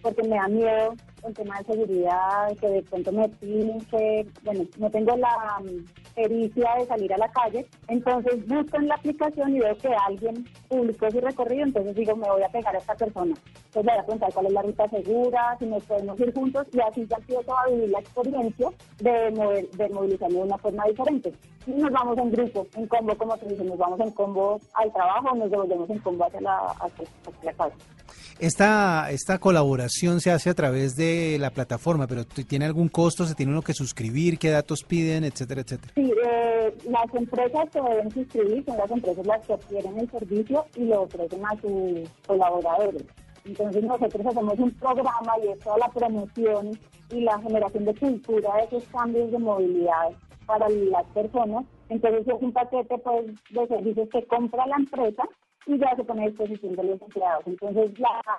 porque 0.02 0.22
me 0.22 0.36
da 0.36 0.48
miedo 0.48 0.94
el 1.26 1.34
tema 1.34 1.58
de 1.58 1.64
seguridad, 1.64 2.56
que 2.60 2.68
de 2.68 2.82
pronto 2.82 3.12
me 3.12 3.28
pinche, 3.28 4.26
bueno, 4.44 4.64
no 4.78 4.90
tengo 4.90 5.16
la 5.16 5.58
um, 5.60 5.84
pericia 6.14 6.74
de 6.78 6.86
salir 6.86 7.12
a 7.12 7.18
la 7.18 7.28
calle, 7.28 7.66
entonces 7.88 8.46
busco 8.46 8.76
en 8.76 8.88
la 8.88 8.94
aplicación 8.94 9.56
y 9.56 9.60
veo 9.60 9.76
que 9.78 9.88
alguien 10.06 10.44
publicó 10.68 11.10
su 11.10 11.20
recorrido, 11.20 11.64
entonces 11.64 11.94
digo, 11.94 12.16
me 12.16 12.28
voy 12.28 12.42
a 12.42 12.48
pegar 12.48 12.74
a 12.74 12.78
esta 12.78 12.94
persona. 12.94 13.34
Le 13.74 13.82
voy 13.82 13.92
a 13.92 14.02
preguntar 14.02 14.32
cuál 14.32 14.46
es 14.46 14.52
la 14.52 14.62
ruta 14.62 14.88
segura, 14.88 15.56
si 15.58 15.66
nos 15.66 15.84
podemos 15.84 16.18
ir 16.20 16.34
juntos 16.34 16.66
y 16.72 16.80
así 16.80 17.06
ya 17.06 17.16
empiezo 17.16 17.58
a 17.58 17.68
vivir 17.68 17.90
la 17.90 18.00
experiencia 18.00 18.68
de, 19.00 19.30
mover, 19.30 19.70
de 19.70 19.88
movilizarme 19.90 20.36
de 20.36 20.42
una 20.42 20.58
forma 20.58 20.84
diferente. 20.86 21.32
Y 21.66 21.72
nos 21.72 21.90
vamos 21.90 22.18
en 22.18 22.30
grupo, 22.30 22.66
en 22.74 22.86
combo, 22.86 23.16
como 23.16 23.36
te 23.36 23.46
dije, 23.46 23.64
nos 23.64 23.78
vamos 23.78 24.00
en 24.00 24.10
combo 24.12 24.58
al 24.74 24.92
trabajo, 24.92 25.36
nos 25.36 25.50
devolvemos 25.50 25.90
en 25.90 25.98
combo 25.98 26.24
hacia 26.24 26.40
la, 26.40 26.58
hacia 26.80 27.04
la 27.42 27.52
casa. 27.52 27.74
Esta, 28.38 29.10
esta 29.10 29.38
colaboración 29.38 30.20
se 30.20 30.30
hace 30.30 30.50
a 30.50 30.54
través 30.54 30.94
de 30.94 31.07
la 31.38 31.50
plataforma, 31.50 32.06
pero 32.06 32.24
¿tiene 32.24 32.64
algún 32.64 32.88
costo? 32.88 33.24
¿Se 33.24 33.34
tiene 33.34 33.52
uno 33.52 33.62
que 33.62 33.74
suscribir? 33.74 34.38
¿Qué 34.38 34.50
datos 34.50 34.84
piden? 34.84 35.24
Etcétera, 35.24 35.62
etcétera. 35.62 35.92
Sí, 35.94 36.12
eh, 36.24 36.74
las 36.88 37.14
empresas 37.14 37.68
se 37.72 37.80
deben 37.80 38.10
suscribir, 38.10 38.64
son 38.64 38.76
las 38.76 38.90
empresas 38.90 39.26
las 39.26 39.46
que 39.46 39.52
obtienen 39.54 39.98
el 39.98 40.10
servicio 40.10 40.64
y 40.76 40.84
lo 40.84 41.02
ofrecen 41.02 41.44
a 41.44 41.60
sus 41.60 42.08
colaboradores. 42.26 43.04
Entonces 43.44 43.82
nosotros 43.84 44.26
hacemos 44.26 44.58
un 44.58 44.70
programa 44.72 45.32
y 45.44 45.48
es 45.48 45.58
toda 45.60 45.78
la 45.78 45.88
promoción 45.88 46.78
y 47.10 47.20
la 47.20 47.38
generación 47.40 47.84
de 47.84 47.94
cultura 47.94 48.56
de 48.56 48.64
esos 48.64 48.84
cambios 48.88 49.30
de 49.30 49.38
movilidad 49.38 50.10
para 50.46 50.68
las 50.68 51.06
personas. 51.14 51.64
Entonces 51.88 52.26
es 52.26 52.42
un 52.42 52.52
paquete 52.52 52.98
pues, 52.98 53.26
de 53.50 53.66
servicios 53.66 54.08
que 54.10 54.26
compra 54.26 54.66
la 54.66 54.76
empresa 54.76 55.24
y 55.66 55.78
ya 55.78 55.94
se 55.96 56.04
pone 56.04 56.24
a 56.24 56.28
disposición 56.28 56.74
de 56.76 56.84
los 56.84 57.02
empleados. 57.02 57.46
Entonces, 57.46 57.92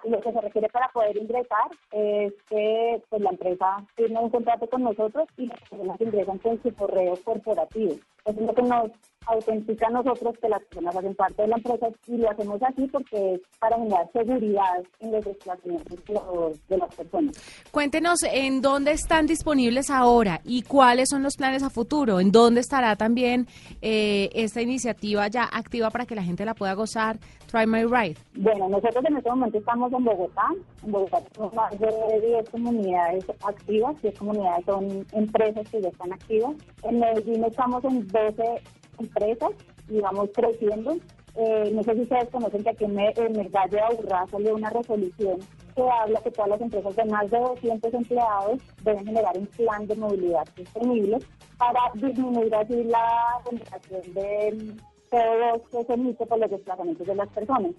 lo 0.05 0.19
que 0.21 0.31
se 0.31 0.41
requiere 0.41 0.69
para 0.69 0.89
poder 0.89 1.17
ingresar 1.17 1.69
es 1.91 2.33
que 2.49 3.01
pues, 3.09 3.21
la 3.21 3.29
empresa 3.29 3.77
firme 3.95 4.19
un 4.19 4.29
contrato 4.29 4.67
con 4.67 4.83
nosotros 4.83 5.27
y 5.37 5.47
las 5.47 5.59
personas 5.69 6.01
ingresan 6.01 6.37
con 6.39 6.61
su 6.61 6.73
correo 6.73 7.13
corporativo. 7.23 7.95
Es 8.25 8.35
lo 8.35 8.53
que 8.53 8.61
nos 8.61 8.91
autentica 9.29 9.87
a 9.87 9.91
nosotros 9.91 10.35
que 10.41 10.49
las 10.49 10.61
personas 10.63 10.95
hacen 10.95 11.15
parte 11.15 11.41
de 11.41 11.47
la 11.49 11.55
empresa 11.57 11.87
y 12.07 12.17
lo 12.17 12.29
hacemos 12.29 12.61
así 12.63 12.87
porque 12.87 13.35
es 13.35 13.41
para 13.59 13.77
generar 13.77 14.09
seguridad 14.11 14.83
en 14.99 15.11
los 15.11 15.25
desplazamientos 15.25 16.67
de 16.67 16.77
las 16.77 16.95
personas. 16.95 17.35
Cuéntenos 17.71 18.23
en 18.23 18.61
dónde 18.61 18.91
están 18.91 19.27
disponibles 19.27 19.89
ahora 19.89 20.41
y 20.43 20.63
cuáles 20.63 21.09
son 21.09 21.23
los 21.23 21.35
planes 21.35 21.63
a 21.63 21.69
futuro, 21.69 22.19
en 22.19 22.31
dónde 22.31 22.61
estará 22.61 22.95
también 22.95 23.47
eh, 23.81 24.29
esta 24.33 24.61
iniciativa 24.61 25.27
ya 25.27 25.43
activa 25.43 25.89
para 25.91 26.05
que 26.05 26.15
la 26.15 26.23
gente 26.23 26.45
la 26.45 26.55
pueda 26.55 26.73
gozar, 26.73 27.19
Try 27.51 27.65
My 27.65 27.83
Ride. 27.83 28.17
Bueno, 28.35 28.69
nosotros 28.69 29.03
en 29.05 29.17
este 29.17 29.29
momento 29.29 29.57
estamos 29.57 29.91
en 29.91 30.03
Bogotá, 30.03 30.47
en 30.83 30.91
Bogotá 30.91 31.21
tenemos 31.21 31.53
más 31.53 31.79
de 31.79 32.21
10 32.21 32.49
comunidades 32.49 33.25
activas, 33.43 34.01
10 34.01 34.17
comunidades 34.17 34.65
son 34.65 35.05
empresas 35.13 35.69
que 35.69 35.81
ya 35.81 35.89
están 35.89 36.13
activas, 36.13 36.55
en 36.83 36.99
Medellín 36.99 37.43
estamos 37.43 37.83
en 37.83 38.07
12 38.19 38.61
empresas 38.99 39.51
y 39.89 39.99
vamos 39.99 40.29
creciendo. 40.33 40.97
Eh, 41.35 41.71
no 41.73 41.83
sé 41.83 41.93
si 41.93 42.01
ustedes 42.01 42.29
conocen 42.29 42.63
que 42.63 42.69
aquí 42.69 42.85
en, 42.85 42.99
el 42.99 43.49
Valle 43.49 43.77
de 43.77 43.81
Aburrá 43.81 44.25
salió 44.29 44.55
una 44.55 44.69
resolución 44.69 45.39
que 45.75 45.81
habla 45.81 46.21
que 46.21 46.31
todas 46.31 46.49
las 46.49 46.61
empresas 46.61 46.95
de 46.95 47.05
más 47.05 47.29
de 47.29 47.39
200 47.39 47.93
empleados 47.93 48.59
deben 48.83 49.05
generar 49.05 49.37
un 49.37 49.45
plan 49.47 49.87
de 49.87 49.95
movilidad 49.95 50.45
sostenible 50.55 51.19
para 51.57 51.79
disminuir 51.93 52.53
así 52.55 52.83
la 52.83 53.41
generación 53.49 54.13
de 54.13 54.75
CO2 55.11 55.61
que 55.71 55.83
se 55.83 55.93
emite 55.93 56.25
por 56.25 56.39
los 56.39 56.51
desplazamientos 56.51 57.07
de 57.07 57.15
las 57.15 57.29
personas. 57.29 57.71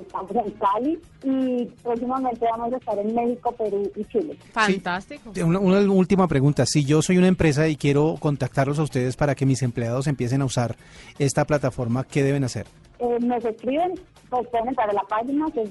Estamos 0.00 0.30
en 0.30 0.50
Cali 0.52 0.98
y 1.22 1.64
próximamente 1.82 2.46
vamos 2.50 2.72
a 2.72 2.76
estar 2.76 2.98
en 2.98 3.14
México, 3.14 3.52
Perú 3.52 3.90
y 3.96 4.04
Chile. 4.04 4.36
Fantástico. 4.52 5.32
Una, 5.44 5.80
última 5.80 6.28
pregunta. 6.28 6.66
Si 6.66 6.84
yo 6.84 7.02
soy 7.02 7.18
una 7.18 7.28
empresa 7.28 7.68
y 7.68 7.76
quiero 7.76 8.16
contactarlos 8.18 8.78
a 8.78 8.82
ustedes 8.82 9.16
para 9.16 9.34
que 9.34 9.46
mis 9.46 9.62
empleados 9.62 10.06
empiecen 10.06 10.42
a 10.42 10.44
usar 10.44 10.76
esta 11.18 11.44
plataforma, 11.44 12.04
¿qué 12.04 12.22
deben 12.22 12.44
hacer? 12.44 12.66
Eh, 12.98 13.18
nos 13.20 13.44
escriben, 13.44 13.94
pues 14.30 14.46
pueden 14.48 14.68
entrar 14.68 14.90
a 14.90 14.92
la 14.92 15.02
página 15.02 15.46
que 15.52 15.62
es. 15.62 15.70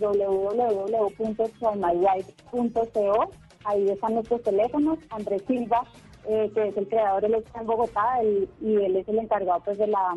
Ahí 3.66 3.90
están 3.90 4.14
nuestros 4.16 4.44
teléfonos. 4.44 5.00
Andrés 5.10 5.42
Silva 5.48 5.86
eh, 6.28 6.52
que 6.54 6.68
es 6.70 6.78
el 6.78 6.88
creador, 6.88 7.26
él 7.26 7.36
está 7.36 7.60
en 7.60 7.68
Bogotá 7.68 8.24
y 8.24 8.76
él 8.76 8.96
es 8.96 9.08
el 9.08 9.20
encargado 9.20 9.62
pues 9.64 9.78
de 9.78 9.88
la, 9.88 10.14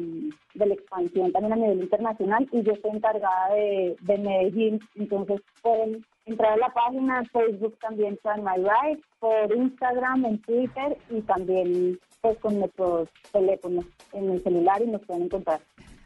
de 0.54 0.66
la 0.66 0.74
expansión 0.74 1.32
también 1.32 1.52
a 1.52 1.56
nivel 1.56 1.82
internacional 1.82 2.48
y 2.52 2.62
yo 2.62 2.72
estoy 2.72 2.92
encargada 2.92 3.54
de, 3.54 3.96
de 4.00 4.18
Medellín, 4.18 4.80
entonces 4.94 5.40
pueden 5.62 6.04
entrar 6.26 6.52
a 6.52 6.56
la 6.56 6.68
página, 6.68 7.24
Facebook 7.32 7.78
también 7.80 8.18
Try 8.22 8.42
My 8.42 8.56
Ride, 8.56 9.00
por 9.18 9.54
Instagram, 9.54 10.24
en 10.26 10.42
Twitter 10.42 10.96
y 11.10 11.20
también 11.22 11.98
pues 12.20 12.38
con 12.38 12.58
nuestros 12.58 13.08
teléfonos 13.32 13.84
en 14.12 14.30
el 14.30 14.42
celular 14.42 14.82
y 14.82 14.86
nos 14.86 15.04
pueden 15.06 15.24
encontrar. 15.24 15.60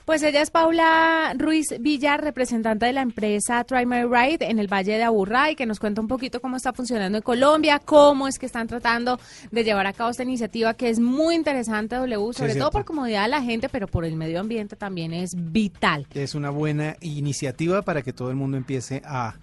Pues 0.04 0.22
ella 0.22 0.42
es 0.42 0.50
Paula 0.50 1.34
Ruiz 1.36 1.74
Villar, 1.78 2.22
representante 2.22 2.86
de 2.86 2.92
la 2.92 3.02
empresa 3.02 3.62
Try 3.64 3.86
My 3.86 4.02
Ride 4.02 4.50
en 4.50 4.58
el 4.58 4.66
Valle 4.66 4.96
de 4.96 5.04
Aburrá 5.04 5.50
y 5.50 5.56
que 5.56 5.66
nos 5.66 5.78
cuenta 5.78 6.00
un 6.00 6.08
poquito 6.08 6.40
cómo 6.40 6.56
está 6.56 6.72
funcionando 6.72 7.18
en 7.18 7.22
Colombia, 7.22 7.80
cómo 7.84 8.26
es 8.26 8.38
que 8.38 8.46
están 8.46 8.66
tratando 8.66 9.20
de 9.50 9.62
llevar 9.62 9.86
a 9.86 9.92
cabo 9.92 10.10
esta 10.10 10.22
iniciativa 10.22 10.74
que 10.74 10.88
es 10.88 10.98
muy 10.98 11.36
interesante, 11.36 11.96
W, 11.96 12.32
sobre 12.32 12.56
todo 12.56 12.70
por 12.70 12.84
comodidad 12.84 13.22
de 13.22 13.28
la 13.28 13.42
gente, 13.42 13.68
pero 13.68 13.86
por 13.86 14.04
el 14.04 14.16
medio 14.16 14.40
ambiente 14.40 14.74
también 14.74 15.12
es 15.12 15.34
vital. 15.36 16.06
Es 16.14 16.34
una 16.34 16.50
buena 16.50 16.96
iniciativa 17.00 17.82
para 17.82 18.02
que 18.02 18.12
todo 18.12 18.30
el 18.30 18.36
mundo 18.36 18.56
empiece 18.56 19.02
a, 19.04 19.34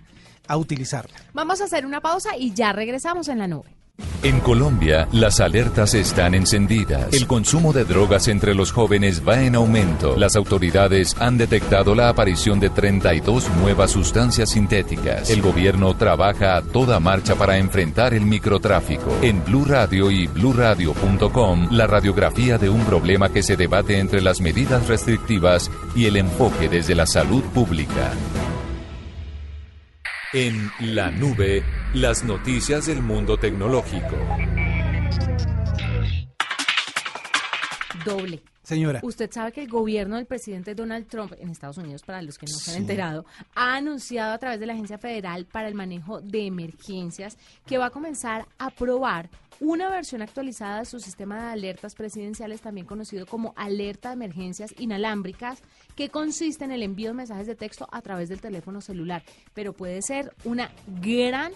a 0.47 0.57
utilizarla. 0.57 1.15
Vamos 1.33 1.61
a 1.61 1.65
hacer 1.65 1.85
una 1.85 2.01
pausa 2.01 2.35
y 2.37 2.53
ya 2.53 2.73
regresamos 2.73 3.29
en 3.29 3.39
la 3.39 3.47
nube. 3.47 3.76
En 4.23 4.39
Colombia, 4.39 5.07
las 5.11 5.39
alertas 5.39 5.93
están 5.93 6.33
encendidas. 6.33 7.13
El 7.13 7.27
consumo 7.27 7.71
de 7.71 7.85
drogas 7.85 8.27
entre 8.27 8.55
los 8.55 8.71
jóvenes 8.71 9.21
va 9.25 9.43
en 9.43 9.53
aumento. 9.53 10.15
Las 10.17 10.35
autoridades 10.35 11.15
han 11.19 11.37
detectado 11.37 11.93
la 11.93 12.09
aparición 12.09 12.59
de 12.59 12.71
32 12.71 13.47
nuevas 13.61 13.91
sustancias 13.91 14.49
sintéticas. 14.49 15.29
El 15.29 15.43
gobierno 15.43 15.95
trabaja 15.95 16.57
a 16.57 16.63
toda 16.63 16.99
marcha 16.99 17.35
para 17.35 17.59
enfrentar 17.59 18.15
el 18.15 18.25
microtráfico. 18.25 19.15
En 19.21 19.45
Blue 19.45 19.65
Radio 19.65 20.09
y 20.09 20.25
bluradio.com, 20.25 21.67
la 21.71 21.85
radiografía 21.85 22.57
de 22.57 22.69
un 22.69 22.83
problema 22.85 23.29
que 23.29 23.43
se 23.43 23.55
debate 23.55 23.99
entre 23.99 24.21
las 24.21 24.41
medidas 24.41 24.87
restrictivas 24.87 25.69
y 25.95 26.05
el 26.05 26.17
enfoque 26.17 26.69
desde 26.69 26.95
la 26.95 27.05
salud 27.05 27.43
pública. 27.53 28.13
En 30.33 30.69
la 30.81 31.09
nube, 31.09 31.63
las 31.93 32.25
noticias 32.25 32.87
del 32.87 33.01
mundo 33.01 33.37
tecnológico. 33.37 34.17
Doble. 38.03 38.43
Señora. 38.61 38.99
Usted 39.03 39.31
sabe 39.31 39.53
que 39.53 39.61
el 39.61 39.69
gobierno 39.69 40.17
del 40.17 40.25
presidente 40.25 40.75
Donald 40.75 41.07
Trump 41.07 41.31
en 41.39 41.49
Estados 41.49 41.77
Unidos, 41.77 42.03
para 42.03 42.21
los 42.21 42.37
que 42.37 42.45
no 42.45 42.57
se 42.57 42.71
han 42.71 42.77
enterado, 42.77 43.25
ha 43.55 43.77
anunciado 43.77 44.33
a 44.33 44.37
través 44.37 44.59
de 44.59 44.65
la 44.65 44.73
Agencia 44.73 44.97
Federal 44.97 45.45
para 45.45 45.69
el 45.69 45.75
Manejo 45.75 46.19
de 46.19 46.47
Emergencias 46.47 47.37
que 47.65 47.77
va 47.77 47.85
a 47.85 47.89
comenzar 47.89 48.45
a 48.57 48.69
probar 48.69 49.29
una 49.59 49.89
versión 49.89 50.21
actualizada 50.21 50.79
de 50.79 50.85
su 50.85 50.99
sistema 50.99 51.37
de 51.37 51.51
alertas 51.51 51.95
presidenciales, 51.95 52.61
también 52.61 52.85
conocido 52.85 53.25
como 53.25 53.53
alerta 53.55 54.09
de 54.09 54.15
emergencias 54.15 54.73
inalámbricas, 54.77 55.61
que 55.95 56.09
consiste 56.09 56.65
en 56.65 56.71
el 56.71 56.83
envío 56.83 57.09
de 57.09 57.15
mensajes 57.15 57.47
de 57.47 57.55
texto 57.55 57.87
a 57.91 58.01
través 58.01 58.29
del 58.29 58.41
teléfono 58.41 58.81
celular, 58.81 59.23
pero 59.53 59.73
puede 59.73 60.01
ser 60.01 60.33
una 60.43 60.71
gran 61.01 61.53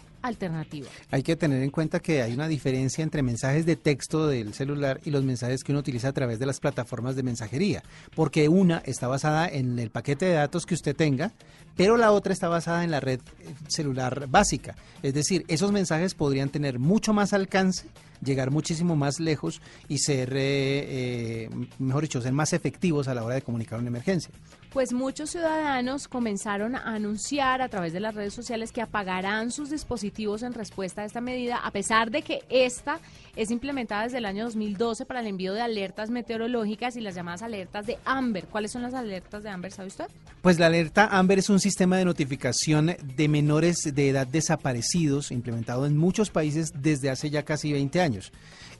Hay 1.09 1.23
que 1.23 1.35
tener 1.35 1.63
en 1.63 1.69
cuenta 1.69 1.99
que 1.99 2.21
hay 2.21 2.33
una 2.33 2.47
diferencia 2.47 3.03
entre 3.03 3.23
mensajes 3.23 3.65
de 3.65 3.75
texto 3.75 4.27
del 4.27 4.53
celular 4.53 4.99
y 5.03 5.11
los 5.11 5.23
mensajes 5.23 5.63
que 5.63 5.71
uno 5.71 5.79
utiliza 5.79 6.09
a 6.09 6.13
través 6.13 6.39
de 6.39 6.45
las 6.45 6.59
plataformas 6.59 7.15
de 7.15 7.23
mensajería, 7.23 7.83
porque 8.15 8.49
una 8.49 8.79
está 8.85 9.07
basada 9.07 9.47
en 9.47 9.79
el 9.79 9.89
paquete 9.89 10.25
de 10.25 10.33
datos 10.33 10.65
que 10.65 10.75
usted 10.75 10.95
tenga, 10.95 11.31
pero 11.75 11.97
la 11.97 12.11
otra 12.11 12.33
está 12.33 12.47
basada 12.47 12.83
en 12.83 12.91
la 12.91 12.99
red 12.99 13.19
celular 13.67 14.27
básica. 14.27 14.75
Es 15.01 15.13
decir, 15.13 15.45
esos 15.47 15.71
mensajes 15.71 16.13
podrían 16.13 16.49
tener 16.49 16.79
mucho 16.79 17.13
más 17.13 17.33
alcance 17.33 17.87
llegar 18.23 18.51
muchísimo 18.51 18.95
más 18.95 19.19
lejos 19.19 19.61
y 19.87 19.97
ser, 19.97 20.33
eh, 20.33 21.47
eh, 21.47 21.49
mejor 21.79 22.03
dicho, 22.03 22.21
ser 22.21 22.33
más 22.33 22.53
efectivos 22.53 23.07
a 23.07 23.15
la 23.15 23.23
hora 23.23 23.35
de 23.35 23.41
comunicar 23.41 23.79
una 23.79 23.87
emergencia. 23.87 24.31
Pues 24.71 24.93
muchos 24.93 25.31
ciudadanos 25.31 26.07
comenzaron 26.07 26.77
a 26.77 26.95
anunciar 26.95 27.61
a 27.61 27.67
través 27.67 27.91
de 27.91 27.99
las 27.99 28.15
redes 28.15 28.33
sociales 28.33 28.71
que 28.71 28.81
apagarán 28.81 29.51
sus 29.51 29.69
dispositivos 29.69 30.43
en 30.43 30.53
respuesta 30.53 31.01
a 31.01 31.05
esta 31.05 31.19
medida, 31.19 31.57
a 31.57 31.71
pesar 31.71 32.09
de 32.09 32.21
que 32.21 32.39
esta 32.49 33.01
es 33.35 33.51
implementada 33.51 34.03
desde 34.03 34.19
el 34.19 34.25
año 34.25 34.45
2012 34.45 35.05
para 35.05 35.19
el 35.19 35.27
envío 35.27 35.53
de 35.53 35.59
alertas 35.59 36.09
meteorológicas 36.09 36.95
y 36.95 37.01
las 37.01 37.15
llamadas 37.15 37.41
alertas 37.41 37.85
de 37.85 37.97
Amber. 38.05 38.45
¿Cuáles 38.45 38.71
son 38.71 38.81
las 38.81 38.93
alertas 38.93 39.43
de 39.43 39.49
Amber, 39.49 39.73
sabe 39.73 39.89
usted? 39.89 40.05
Pues 40.41 40.57
la 40.57 40.67
alerta 40.67 41.07
Amber 41.07 41.39
es 41.39 41.49
un 41.49 41.59
sistema 41.59 41.97
de 41.97 42.05
notificación 42.05 42.95
de 43.03 43.27
menores 43.27 43.81
de 43.93 44.07
edad 44.07 44.25
desaparecidos 44.25 45.31
implementado 45.31 45.85
en 45.85 45.97
muchos 45.97 46.29
países 46.29 46.71
desde 46.81 47.09
hace 47.09 47.29
ya 47.29 47.43
casi 47.43 47.73
20 47.73 47.99
años. 47.99 48.31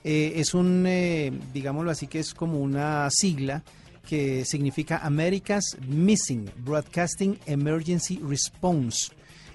Eh, 0.06 0.36
es 0.38 0.54
un, 0.54 0.86
eh, 0.88 1.34
digámoslo 1.54 1.92
así, 1.92 2.08
que 2.08 2.20
es 2.20 2.34
como 2.34 2.62
una 2.62 3.10
sigla 3.12 3.62
que 4.08 4.46
significa 4.46 4.98
America's 4.98 5.78
Missing 5.88 6.50
Broadcasting 6.58 7.40
Emergency 7.46 8.20
Response. 8.24 9.12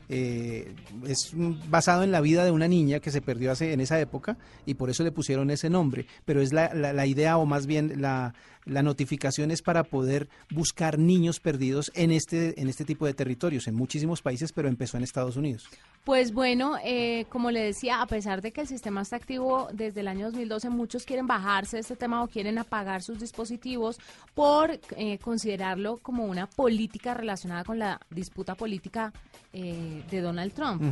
Eh, 0.09 0.73
es 1.09 1.33
basado 1.69 2.05
en 2.05 2.13
la 2.13 2.21
vida 2.21 2.45
de 2.45 2.53
una 2.53 2.69
niña 2.69 3.01
que 3.01 3.11
se 3.11 3.21
perdió 3.21 3.51
hace 3.51 3.73
en 3.73 3.81
esa 3.81 3.99
época 4.01 4.37
y 4.65 4.75
por 4.75 4.89
eso 4.89 5.03
le 5.03 5.11
pusieron 5.11 5.51
ese 5.51 5.69
nombre, 5.69 6.07
pero 6.25 6.41
es 6.41 6.53
la, 6.53 6.73
la, 6.75 7.07
idea 7.07 7.39
o 7.39 7.45
más 7.45 7.67
bien 7.67 8.01
la, 8.01 8.33
la, 8.67 8.83
notificación 8.83 9.51
es 9.51 9.63
para 9.63 9.85
poder 9.85 10.29
buscar 10.51 10.99
niños 10.99 11.41
perdidos 11.41 11.91
en 11.95 12.11
este, 12.11 12.61
en 12.61 12.69
este 12.69 12.85
tipo 12.85 13.07
de 13.07 13.15
territorios, 13.15 13.67
en 13.67 13.75
muchísimos 13.75 14.23
países, 14.23 14.53
pero 14.53 14.69
empezó 14.69 14.97
en 14.97 15.05
Estados 15.05 15.37
Unidos. 15.37 15.69
Pues 16.05 16.33
bueno, 16.33 16.77
eh, 16.85 17.27
como 17.31 17.51
le 17.51 17.61
decía, 17.61 18.01
a 18.01 18.07
pesar 18.07 18.43
de 18.43 18.53
que 18.53 18.61
el 18.61 18.69
sistema 18.69 19.03
está 19.03 19.17
activo 19.17 19.69
desde 19.73 20.01
el 20.01 20.09
año 20.09 20.27
2012, 20.27 20.71
muchos 20.71 21.05
quieren 21.05 21.27
bajarse 21.27 21.77
de 21.77 21.81
este 21.81 21.97
tema 21.97 22.23
o 22.23 22.29
quieren 22.29 22.59
apagar 22.59 23.03
sus 23.03 23.19
dispositivos 23.19 23.99
por 24.35 24.79
eh, 24.97 25.19
considerarlo 25.19 25.99
como 25.99 26.27
una 26.27 26.47
política 26.47 27.15
relacionada 27.15 27.65
con 27.65 27.79
la 27.79 28.01
disputa 28.11 28.55
política 28.55 29.13
eh, 29.53 30.03
de 30.11 30.21
Donald 30.21 30.53
Trump. 30.53 30.83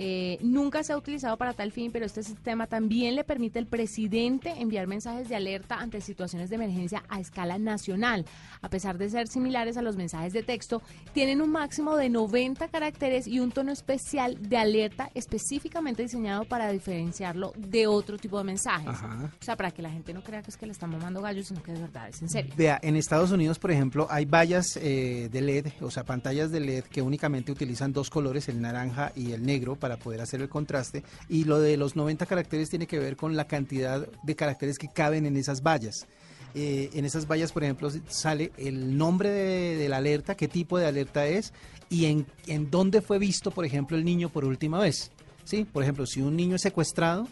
Eh, 0.00 0.38
nunca 0.42 0.84
se 0.84 0.92
ha 0.92 0.96
utilizado 0.96 1.36
para 1.36 1.54
tal 1.54 1.72
fin, 1.72 1.90
pero 1.90 2.06
este 2.06 2.22
sistema 2.22 2.68
también 2.68 3.16
le 3.16 3.24
permite 3.24 3.58
al 3.58 3.66
presidente 3.66 4.50
enviar 4.50 4.86
mensajes 4.86 5.28
de 5.28 5.34
alerta 5.34 5.80
ante 5.80 6.00
situaciones 6.00 6.50
de 6.50 6.54
emergencia 6.54 7.02
a 7.08 7.18
escala 7.18 7.58
nacional. 7.58 8.24
A 8.62 8.68
pesar 8.68 8.96
de 8.96 9.10
ser 9.10 9.26
similares 9.26 9.76
a 9.76 9.82
los 9.82 9.96
mensajes 9.96 10.32
de 10.32 10.44
texto, 10.44 10.82
tienen 11.14 11.40
un 11.40 11.50
máximo 11.50 11.96
de 11.96 12.10
90 12.10 12.68
caracteres 12.68 13.26
y 13.26 13.40
un 13.40 13.50
tono 13.50 13.72
especial 13.72 14.38
de 14.40 14.56
alerta 14.56 15.10
específicamente 15.14 16.04
diseñado 16.04 16.44
para 16.44 16.70
diferenciarlo 16.70 17.52
de 17.56 17.88
otro 17.88 18.18
tipo 18.18 18.38
de 18.38 18.44
mensajes. 18.44 18.96
O 19.40 19.44
sea, 19.44 19.56
para 19.56 19.72
que 19.72 19.82
la 19.82 19.90
gente 19.90 20.14
no 20.14 20.22
crea 20.22 20.42
que 20.42 20.52
es 20.52 20.56
que 20.56 20.66
le 20.66 20.72
están 20.72 20.90
mamando 20.90 21.20
gallos, 21.20 21.48
sino 21.48 21.60
que 21.60 21.72
de 21.72 21.80
verdad 21.80 22.08
es 22.08 22.22
en 22.22 22.28
serio. 22.28 22.54
Vea, 22.56 22.78
en 22.84 22.94
Estados 22.94 23.32
Unidos, 23.32 23.58
por 23.58 23.72
ejemplo, 23.72 24.06
hay 24.10 24.26
vallas 24.26 24.78
eh, 24.80 25.28
de 25.32 25.40
LED, 25.40 25.66
o 25.80 25.90
sea, 25.90 26.04
pantallas 26.04 26.52
de 26.52 26.60
LED 26.60 26.84
que 26.84 27.02
únicamente 27.02 27.50
utilizan 27.50 27.92
dos 27.92 28.10
colores, 28.10 28.48
el 28.48 28.60
naranja 28.60 29.10
y 29.16 29.32
el 29.32 29.44
negro, 29.44 29.74
para 29.74 29.87
poder 29.96 30.20
hacer 30.20 30.40
el 30.40 30.48
contraste. 30.48 31.02
Y 31.28 31.44
lo 31.44 31.58
de 31.58 31.76
los 31.76 31.96
90 31.96 32.26
caracteres 32.26 32.70
tiene 32.70 32.86
que 32.86 32.98
ver 32.98 33.16
con 33.16 33.36
la 33.36 33.46
cantidad 33.46 34.06
de 34.22 34.36
caracteres 34.36 34.78
que 34.78 34.88
caben 34.88 35.26
en 35.26 35.36
esas 35.36 35.62
vallas. 35.62 36.06
Eh, 36.54 36.90
en 36.94 37.04
esas 37.04 37.26
vallas, 37.26 37.52
por 37.52 37.64
ejemplo, 37.64 37.90
sale 38.08 38.52
el 38.56 38.96
nombre 38.96 39.30
de, 39.30 39.88
la 39.88 39.98
alerta, 39.98 40.34
qué 40.34 40.48
tipo 40.48 40.78
de 40.78 40.86
alerta 40.86 41.26
es 41.26 41.52
y 41.90 42.06
en, 42.06 42.26
en 42.46 42.70
dónde 42.70 43.02
fue 43.02 43.18
visto, 43.18 43.50
por 43.50 43.64
ejemplo, 43.64 43.96
el 43.96 44.04
niño 44.04 44.28
por 44.28 44.44
última 44.44 44.78
vez. 44.78 45.10
¿Sí? 45.44 45.64
Por 45.64 45.82
ejemplo, 45.82 46.06
si 46.06 46.20
un 46.20 46.36
niño 46.36 46.56
es 46.56 46.62
secuestrado, 46.62 47.26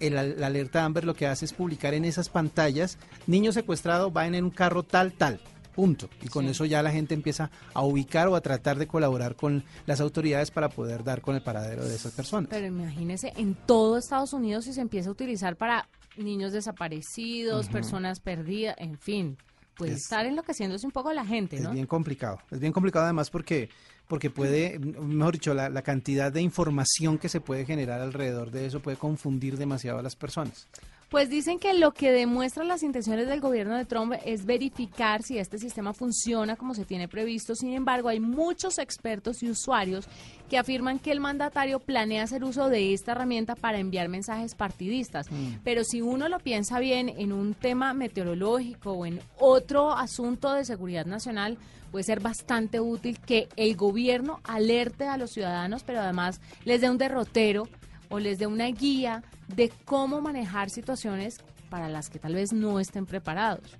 el, 0.00 0.14
la 0.14 0.46
alerta 0.46 0.84
Amber 0.84 1.04
lo 1.04 1.14
que 1.14 1.26
hace 1.26 1.44
es 1.44 1.52
publicar 1.52 1.92
en 1.92 2.04
esas 2.04 2.28
pantallas, 2.28 2.98
niño 3.26 3.52
secuestrado 3.52 4.12
va 4.12 4.26
en 4.26 4.42
un 4.42 4.50
carro 4.50 4.82
tal, 4.82 5.12
tal 5.12 5.40
punto. 5.78 6.10
Y 6.22 6.26
con 6.28 6.44
eso 6.48 6.64
ya 6.64 6.82
la 6.82 6.90
gente 6.90 7.14
empieza 7.14 7.52
a 7.72 7.82
ubicar 7.84 8.26
o 8.26 8.34
a 8.34 8.40
tratar 8.40 8.78
de 8.80 8.88
colaborar 8.88 9.36
con 9.36 9.62
las 9.86 10.00
autoridades 10.00 10.50
para 10.50 10.68
poder 10.70 11.04
dar 11.04 11.20
con 11.20 11.36
el 11.36 11.40
paradero 11.42 11.84
de 11.86 11.94
esas 11.94 12.10
personas. 12.10 12.48
Pero 12.50 12.66
imagínese 12.66 13.32
en 13.36 13.54
todo 13.54 13.96
Estados 13.96 14.32
Unidos 14.32 14.64
si 14.64 14.72
se 14.72 14.80
empieza 14.80 15.08
a 15.08 15.12
utilizar 15.12 15.54
para 15.54 15.88
niños 16.16 16.50
desaparecidos, 16.52 17.68
personas 17.68 18.18
perdidas, 18.18 18.74
en 18.78 18.98
fin 18.98 19.36
puede 19.76 19.92
Es- 19.92 19.98
estar 20.02 20.26
enloqueciéndose 20.26 20.84
un 20.84 20.90
poco 20.90 21.12
la 21.12 21.24
gente, 21.24 21.54
Es 21.58 21.62
¿no? 21.62 21.70
bien 21.70 21.86
complicado. 21.86 22.40
Es 22.50 22.58
bien 22.58 22.72
complicado 22.72 23.04
además 23.04 23.30
porque, 23.30 23.68
porque 24.08 24.28
puede, 24.30 24.80
mejor 24.80 25.34
dicho, 25.34 25.54
la, 25.54 25.68
la 25.68 25.82
cantidad 25.82 26.32
de 26.32 26.42
información 26.42 27.18
que 27.18 27.28
se 27.28 27.40
puede 27.40 27.64
generar 27.64 28.00
alrededor 28.00 28.50
de 28.50 28.66
eso 28.66 28.80
puede 28.80 28.96
confundir 28.96 29.56
demasiado 29.56 30.00
a 30.00 30.02
las 30.02 30.16
personas. 30.16 30.66
Pues 31.08 31.30
dicen 31.30 31.58
que 31.58 31.72
lo 31.72 31.92
que 31.92 32.12
demuestra 32.12 32.64
las 32.64 32.82
intenciones 32.82 33.28
del 33.28 33.40
gobierno 33.40 33.78
de 33.78 33.86
Trump 33.86 34.12
es 34.26 34.44
verificar 34.44 35.22
si 35.22 35.38
este 35.38 35.56
sistema 35.56 35.94
funciona 35.94 36.54
como 36.54 36.74
se 36.74 36.84
tiene 36.84 37.08
previsto. 37.08 37.54
Sin 37.54 37.72
embargo, 37.72 38.10
hay 38.10 38.20
muchos 38.20 38.78
expertos 38.78 39.42
y 39.42 39.48
usuarios 39.48 40.06
que 40.50 40.58
afirman 40.58 40.98
que 40.98 41.10
el 41.10 41.20
mandatario 41.20 41.80
planea 41.80 42.24
hacer 42.24 42.44
uso 42.44 42.68
de 42.68 42.92
esta 42.92 43.12
herramienta 43.12 43.54
para 43.54 43.78
enviar 43.78 44.10
mensajes 44.10 44.54
partidistas. 44.54 45.28
Pero 45.64 45.82
si 45.82 46.02
uno 46.02 46.28
lo 46.28 46.40
piensa 46.40 46.78
bien 46.78 47.08
en 47.08 47.32
un 47.32 47.54
tema 47.54 47.94
meteorológico 47.94 48.92
o 48.92 49.06
en 49.06 49.18
otro 49.38 49.92
asunto 49.92 50.52
de 50.52 50.66
seguridad 50.66 51.06
nacional, 51.06 51.56
puede 51.90 52.04
ser 52.04 52.20
bastante 52.20 52.80
útil 52.80 53.18
que 53.18 53.48
el 53.56 53.76
gobierno 53.76 54.40
alerte 54.44 55.06
a 55.08 55.16
los 55.16 55.30
ciudadanos, 55.30 55.84
pero 55.84 56.00
además 56.00 56.42
les 56.66 56.82
dé 56.82 56.90
un 56.90 56.98
derrotero 56.98 57.66
o 58.08 58.18
les 58.18 58.38
dé 58.38 58.46
una 58.46 58.66
guía 58.66 59.22
de 59.48 59.70
cómo 59.84 60.20
manejar 60.20 60.70
situaciones 60.70 61.38
para 61.70 61.88
las 61.88 62.08
que 62.08 62.18
tal 62.18 62.34
vez 62.34 62.52
no 62.52 62.80
estén 62.80 63.06
preparados. 63.06 63.76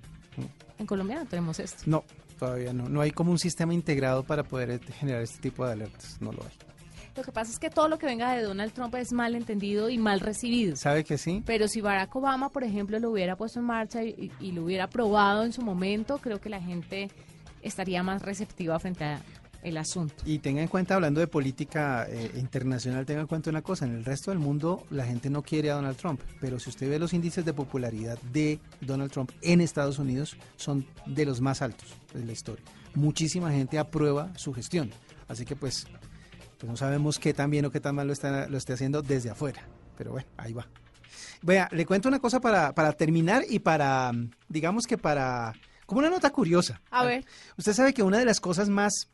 En 0.77 0.85
Colombia 0.85 1.17
no 1.17 1.25
tenemos 1.25 1.59
esto. 1.59 1.83
No, 1.85 2.03
todavía 2.37 2.71
no. 2.71 2.87
No 2.87 3.01
hay 3.01 3.11
como 3.11 3.31
un 3.31 3.39
sistema 3.39 3.73
integrado 3.73 4.23
para 4.23 4.43
poder 4.43 4.71
eh, 4.71 4.79
generar 4.99 5.21
este 5.21 5.39
tipo 5.41 5.65
de 5.65 5.73
alertas. 5.73 6.17
No 6.21 6.31
lo 6.31 6.41
hay. 6.43 6.51
Lo 7.15 7.23
que 7.23 7.31
pasa 7.33 7.51
es 7.51 7.59
que 7.59 7.69
todo 7.69 7.89
lo 7.89 7.97
que 7.97 8.05
venga 8.05 8.31
de 8.33 8.43
Donald 8.43 8.71
Trump 8.71 8.95
es 8.95 9.11
mal 9.11 9.35
entendido 9.35 9.89
y 9.89 9.97
mal 9.97 10.21
recibido. 10.21 10.77
¿Sabe 10.77 11.03
que 11.03 11.17
sí? 11.17 11.43
Pero 11.45 11.67
si 11.67 11.81
Barack 11.81 12.15
Obama, 12.15 12.49
por 12.49 12.63
ejemplo, 12.63 12.97
lo 12.99 13.11
hubiera 13.11 13.35
puesto 13.35 13.59
en 13.59 13.65
marcha 13.65 14.03
y, 14.03 14.31
y 14.39 14.51
lo 14.53 14.63
hubiera 14.63 14.85
aprobado 14.85 15.43
en 15.43 15.51
su 15.51 15.61
momento, 15.61 16.19
creo 16.19 16.39
que 16.39 16.47
la 16.47 16.61
gente 16.61 17.09
estaría 17.61 18.03
más 18.03 18.21
receptiva 18.21 18.79
frente 18.79 19.03
a 19.03 19.21
el 19.63 19.77
asunto. 19.77 20.15
Y 20.25 20.39
tenga 20.39 20.61
en 20.61 20.67
cuenta, 20.67 20.95
hablando 20.95 21.19
de 21.19 21.27
política 21.27 22.07
eh, 22.09 22.31
internacional, 22.35 23.05
tenga 23.05 23.21
en 23.21 23.27
cuenta 23.27 23.49
una 23.49 23.61
cosa, 23.61 23.85
en 23.85 23.95
el 23.95 24.05
resto 24.05 24.31
del 24.31 24.39
mundo 24.39 24.85
la 24.89 25.05
gente 25.05 25.29
no 25.29 25.41
quiere 25.41 25.71
a 25.71 25.75
Donald 25.75 25.97
Trump, 25.97 26.21
pero 26.39 26.59
si 26.59 26.69
usted 26.69 26.89
ve 26.89 26.99
los 26.99 27.13
índices 27.13 27.45
de 27.45 27.53
popularidad 27.53 28.17
de 28.31 28.59
Donald 28.81 29.11
Trump 29.11 29.31
en 29.41 29.61
Estados 29.61 29.99
Unidos, 29.99 30.37
son 30.55 30.85
de 31.05 31.25
los 31.25 31.41
más 31.41 31.61
altos 31.61 31.89
de 32.13 32.25
la 32.25 32.31
historia. 32.31 32.63
Muchísima 32.95 33.51
gente 33.51 33.77
aprueba 33.77 34.31
su 34.35 34.53
gestión, 34.53 34.91
así 35.27 35.45
que 35.45 35.55
pues, 35.55 35.87
pues 36.57 36.69
no 36.69 36.77
sabemos 36.77 37.19
qué 37.19 37.33
tan 37.33 37.49
bien 37.49 37.65
o 37.65 37.71
qué 37.71 37.79
tan 37.79 37.95
mal 37.95 38.07
lo, 38.07 38.13
está, 38.13 38.47
lo 38.47 38.57
esté 38.57 38.73
haciendo 38.73 39.01
desde 39.01 39.29
afuera, 39.29 39.61
pero 39.97 40.11
bueno, 40.11 40.27
ahí 40.37 40.53
va. 40.53 40.67
Vea, 41.41 41.69
le 41.71 41.85
cuento 41.85 42.09
una 42.09 42.19
cosa 42.19 42.39
para, 42.39 42.73
para 42.73 42.93
terminar 42.93 43.43
y 43.49 43.59
para, 43.59 44.11
digamos 44.49 44.85
que 44.85 44.97
para, 44.97 45.53
como 45.85 45.99
una 45.99 46.09
nota 46.09 46.29
curiosa. 46.31 46.81
A 46.91 47.05
ver. 47.05 47.25
Usted 47.57 47.73
sabe 47.73 47.93
que 47.93 48.03
una 48.03 48.19
de 48.19 48.25
las 48.25 48.39
cosas 48.39 48.69
más 48.69 49.07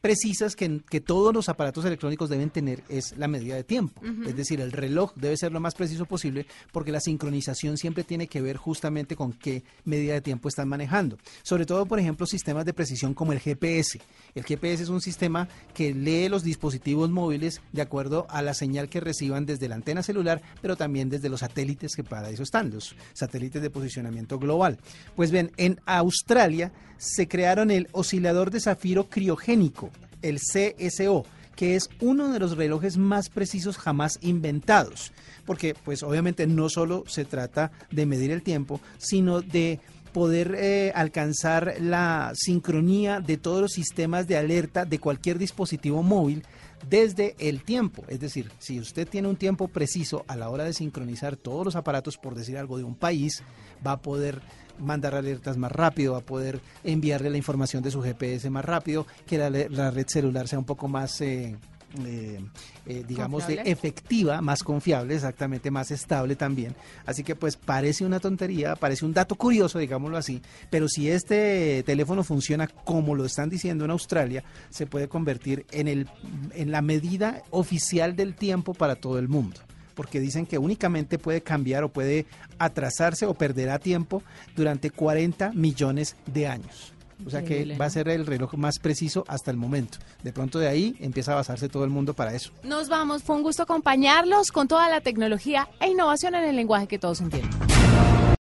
precisas 0.00 0.56
que, 0.56 0.80
que 0.88 1.00
todos 1.00 1.34
los 1.34 1.48
aparatos 1.48 1.84
electrónicos 1.84 2.28
deben 2.28 2.50
tener 2.50 2.82
es 2.88 3.16
la 3.16 3.28
medida 3.28 3.54
de 3.54 3.64
tiempo. 3.64 4.00
Es 4.26 4.36
decir, 4.36 4.60
el 4.60 4.72
reloj 4.72 5.12
debe 5.14 5.36
ser 5.36 5.52
lo 5.52 5.60
más 5.60 5.74
preciso 5.74 6.06
posible 6.06 6.46
porque 6.72 6.92
la 6.92 7.00
sincronización 7.00 7.76
siempre 7.76 8.04
tiene 8.04 8.26
que 8.26 8.40
ver 8.40 8.56
justamente 8.56 9.16
con 9.16 9.32
qué 9.32 9.64
medida 9.84 10.14
de 10.14 10.20
tiempo 10.20 10.48
están 10.48 10.68
manejando. 10.68 11.18
Sobre 11.42 11.66
todo, 11.66 11.86
por 11.86 11.98
ejemplo, 11.98 12.26
sistemas 12.26 12.64
de 12.64 12.72
precisión 12.72 13.14
como 13.14 13.32
el 13.32 13.40
GPS. 13.40 14.00
El 14.34 14.44
GPS 14.44 14.82
es 14.82 14.88
un 14.88 15.00
sistema 15.00 15.48
que 15.74 15.94
lee 15.94 16.28
los 16.28 16.42
dispositivos 16.42 17.10
móviles 17.10 17.60
de 17.72 17.82
acuerdo 17.82 18.26
a 18.30 18.42
la 18.42 18.54
señal 18.54 18.88
que 18.88 19.00
reciban 19.00 19.46
desde 19.46 19.68
la 19.68 19.76
antena 19.76 20.02
celular, 20.02 20.42
pero 20.62 20.76
también 20.76 21.10
desde 21.10 21.28
los 21.28 21.40
satélites 21.40 21.94
que 21.94 22.04
para 22.04 22.30
eso 22.30 22.42
están, 22.42 22.70
los 22.70 22.94
satélites 23.12 23.62
de 23.62 23.70
posicionamiento 23.70 24.38
global. 24.38 24.78
Pues 25.14 25.30
bien, 25.30 25.52
en 25.56 25.80
Australia 25.86 26.72
se 26.98 27.28
crearon 27.28 27.70
el 27.70 27.88
oscilador 27.92 28.50
de 28.50 28.60
zafiro 28.60 29.08
criogénico, 29.08 29.90
el 30.28 30.38
CSO, 30.38 31.24
que 31.56 31.74
es 31.74 31.88
uno 32.00 32.30
de 32.30 32.38
los 32.38 32.56
relojes 32.56 32.96
más 32.96 33.28
precisos 33.28 33.78
jamás 33.78 34.18
inventados, 34.20 35.12
porque 35.44 35.74
pues 35.74 36.02
obviamente 36.02 36.46
no 36.46 36.68
solo 36.68 37.04
se 37.06 37.24
trata 37.24 37.72
de 37.90 38.06
medir 38.06 38.30
el 38.30 38.42
tiempo, 38.42 38.80
sino 38.98 39.40
de 39.40 39.80
poder 40.12 40.54
eh, 40.58 40.92
alcanzar 40.94 41.74
la 41.78 42.32
sincronía 42.34 43.20
de 43.20 43.36
todos 43.36 43.60
los 43.60 43.72
sistemas 43.72 44.26
de 44.26 44.38
alerta 44.38 44.86
de 44.86 44.98
cualquier 44.98 45.38
dispositivo 45.38 46.02
móvil 46.02 46.42
desde 46.88 47.34
el 47.38 47.62
tiempo. 47.62 48.04
Es 48.08 48.20
decir, 48.20 48.50
si 48.58 48.78
usted 48.80 49.08
tiene 49.08 49.28
un 49.28 49.36
tiempo 49.36 49.68
preciso 49.68 50.24
a 50.28 50.36
la 50.36 50.48
hora 50.48 50.64
de 50.64 50.72
sincronizar 50.72 51.36
todos 51.36 51.64
los 51.64 51.76
aparatos, 51.76 52.16
por 52.18 52.34
decir 52.34 52.58
algo, 52.58 52.78
de 52.78 52.84
un 52.84 52.94
país, 52.94 53.42
va 53.86 53.92
a 53.92 54.02
poder 54.02 54.40
mandar 54.78 55.14
alertas 55.14 55.56
más 55.56 55.72
rápido, 55.72 56.12
va 56.12 56.18
a 56.18 56.26
poder 56.26 56.60
enviarle 56.84 57.30
la 57.30 57.38
información 57.38 57.82
de 57.82 57.90
su 57.90 58.02
GPS 58.02 58.50
más 58.50 58.64
rápido, 58.64 59.06
que 59.26 59.38
la, 59.38 59.90
red 59.90 60.06
celular 60.06 60.48
sea 60.48 60.58
un 60.58 60.66
poco 60.66 60.88
más... 60.88 61.20
eh, 61.20 61.56
eh, 62.04 62.40
eh, 62.84 63.04
digamos, 63.06 63.46
de 63.46 63.62
efectiva, 63.64 64.40
más 64.40 64.62
confiable, 64.62 65.14
exactamente, 65.14 65.70
más 65.70 65.90
estable 65.90 66.36
también. 66.36 66.74
Así 67.06 67.22
que 67.22 67.34
pues 67.34 67.56
parece 67.56 68.04
una 68.04 68.20
tontería, 68.20 68.76
parece 68.76 69.04
un 69.04 69.14
dato 69.14 69.34
curioso, 69.36 69.78
digámoslo 69.78 70.16
así, 70.16 70.42
pero 70.70 70.88
si 70.88 71.08
este 71.08 71.82
teléfono 71.84 72.22
funciona 72.22 72.66
como 72.66 73.14
lo 73.14 73.24
están 73.24 73.48
diciendo 73.48 73.84
en 73.84 73.92
Australia, 73.92 74.44
se 74.68 74.86
puede 74.86 75.08
convertir 75.08 75.64
en, 75.70 75.88
el, 75.88 76.08
en 76.54 76.70
la 76.70 76.82
medida 76.82 77.42
oficial 77.50 78.16
del 78.16 78.34
tiempo 78.34 78.74
para 78.74 78.96
todo 78.96 79.18
el 79.18 79.28
mundo. 79.28 79.60
Porque 79.94 80.20
dicen 80.20 80.44
que 80.44 80.58
únicamente 80.58 81.18
puede 81.18 81.40
cambiar 81.40 81.82
o 81.82 81.88
puede 81.88 82.26
atrasarse 82.58 83.24
o 83.24 83.32
perderá 83.32 83.78
tiempo 83.78 84.22
durante 84.54 84.90
40 84.90 85.52
millones 85.52 86.16
de 86.26 86.46
años. 86.48 86.95
O 87.24 87.30
sea 87.30 87.44
que 87.44 87.76
va 87.80 87.86
a 87.86 87.90
ser 87.90 88.08
el 88.08 88.26
reloj 88.26 88.54
más 88.54 88.78
preciso 88.78 89.24
hasta 89.28 89.50
el 89.50 89.56
momento. 89.56 89.98
De 90.22 90.32
pronto 90.32 90.58
de 90.58 90.68
ahí 90.68 90.96
empieza 91.00 91.32
a 91.32 91.36
basarse 91.36 91.68
todo 91.68 91.84
el 91.84 91.90
mundo 91.90 92.14
para 92.14 92.34
eso. 92.34 92.50
Nos 92.62 92.88
vamos, 92.88 93.22
fue 93.22 93.36
un 93.36 93.42
gusto 93.42 93.62
acompañarlos 93.62 94.52
con 94.52 94.68
toda 94.68 94.88
la 94.88 95.00
tecnología 95.00 95.68
e 95.80 95.88
innovación 95.88 96.34
en 96.34 96.44
el 96.44 96.56
lenguaje 96.56 96.86
que 96.86 96.98
todos 96.98 97.20
entienden. 97.20 97.75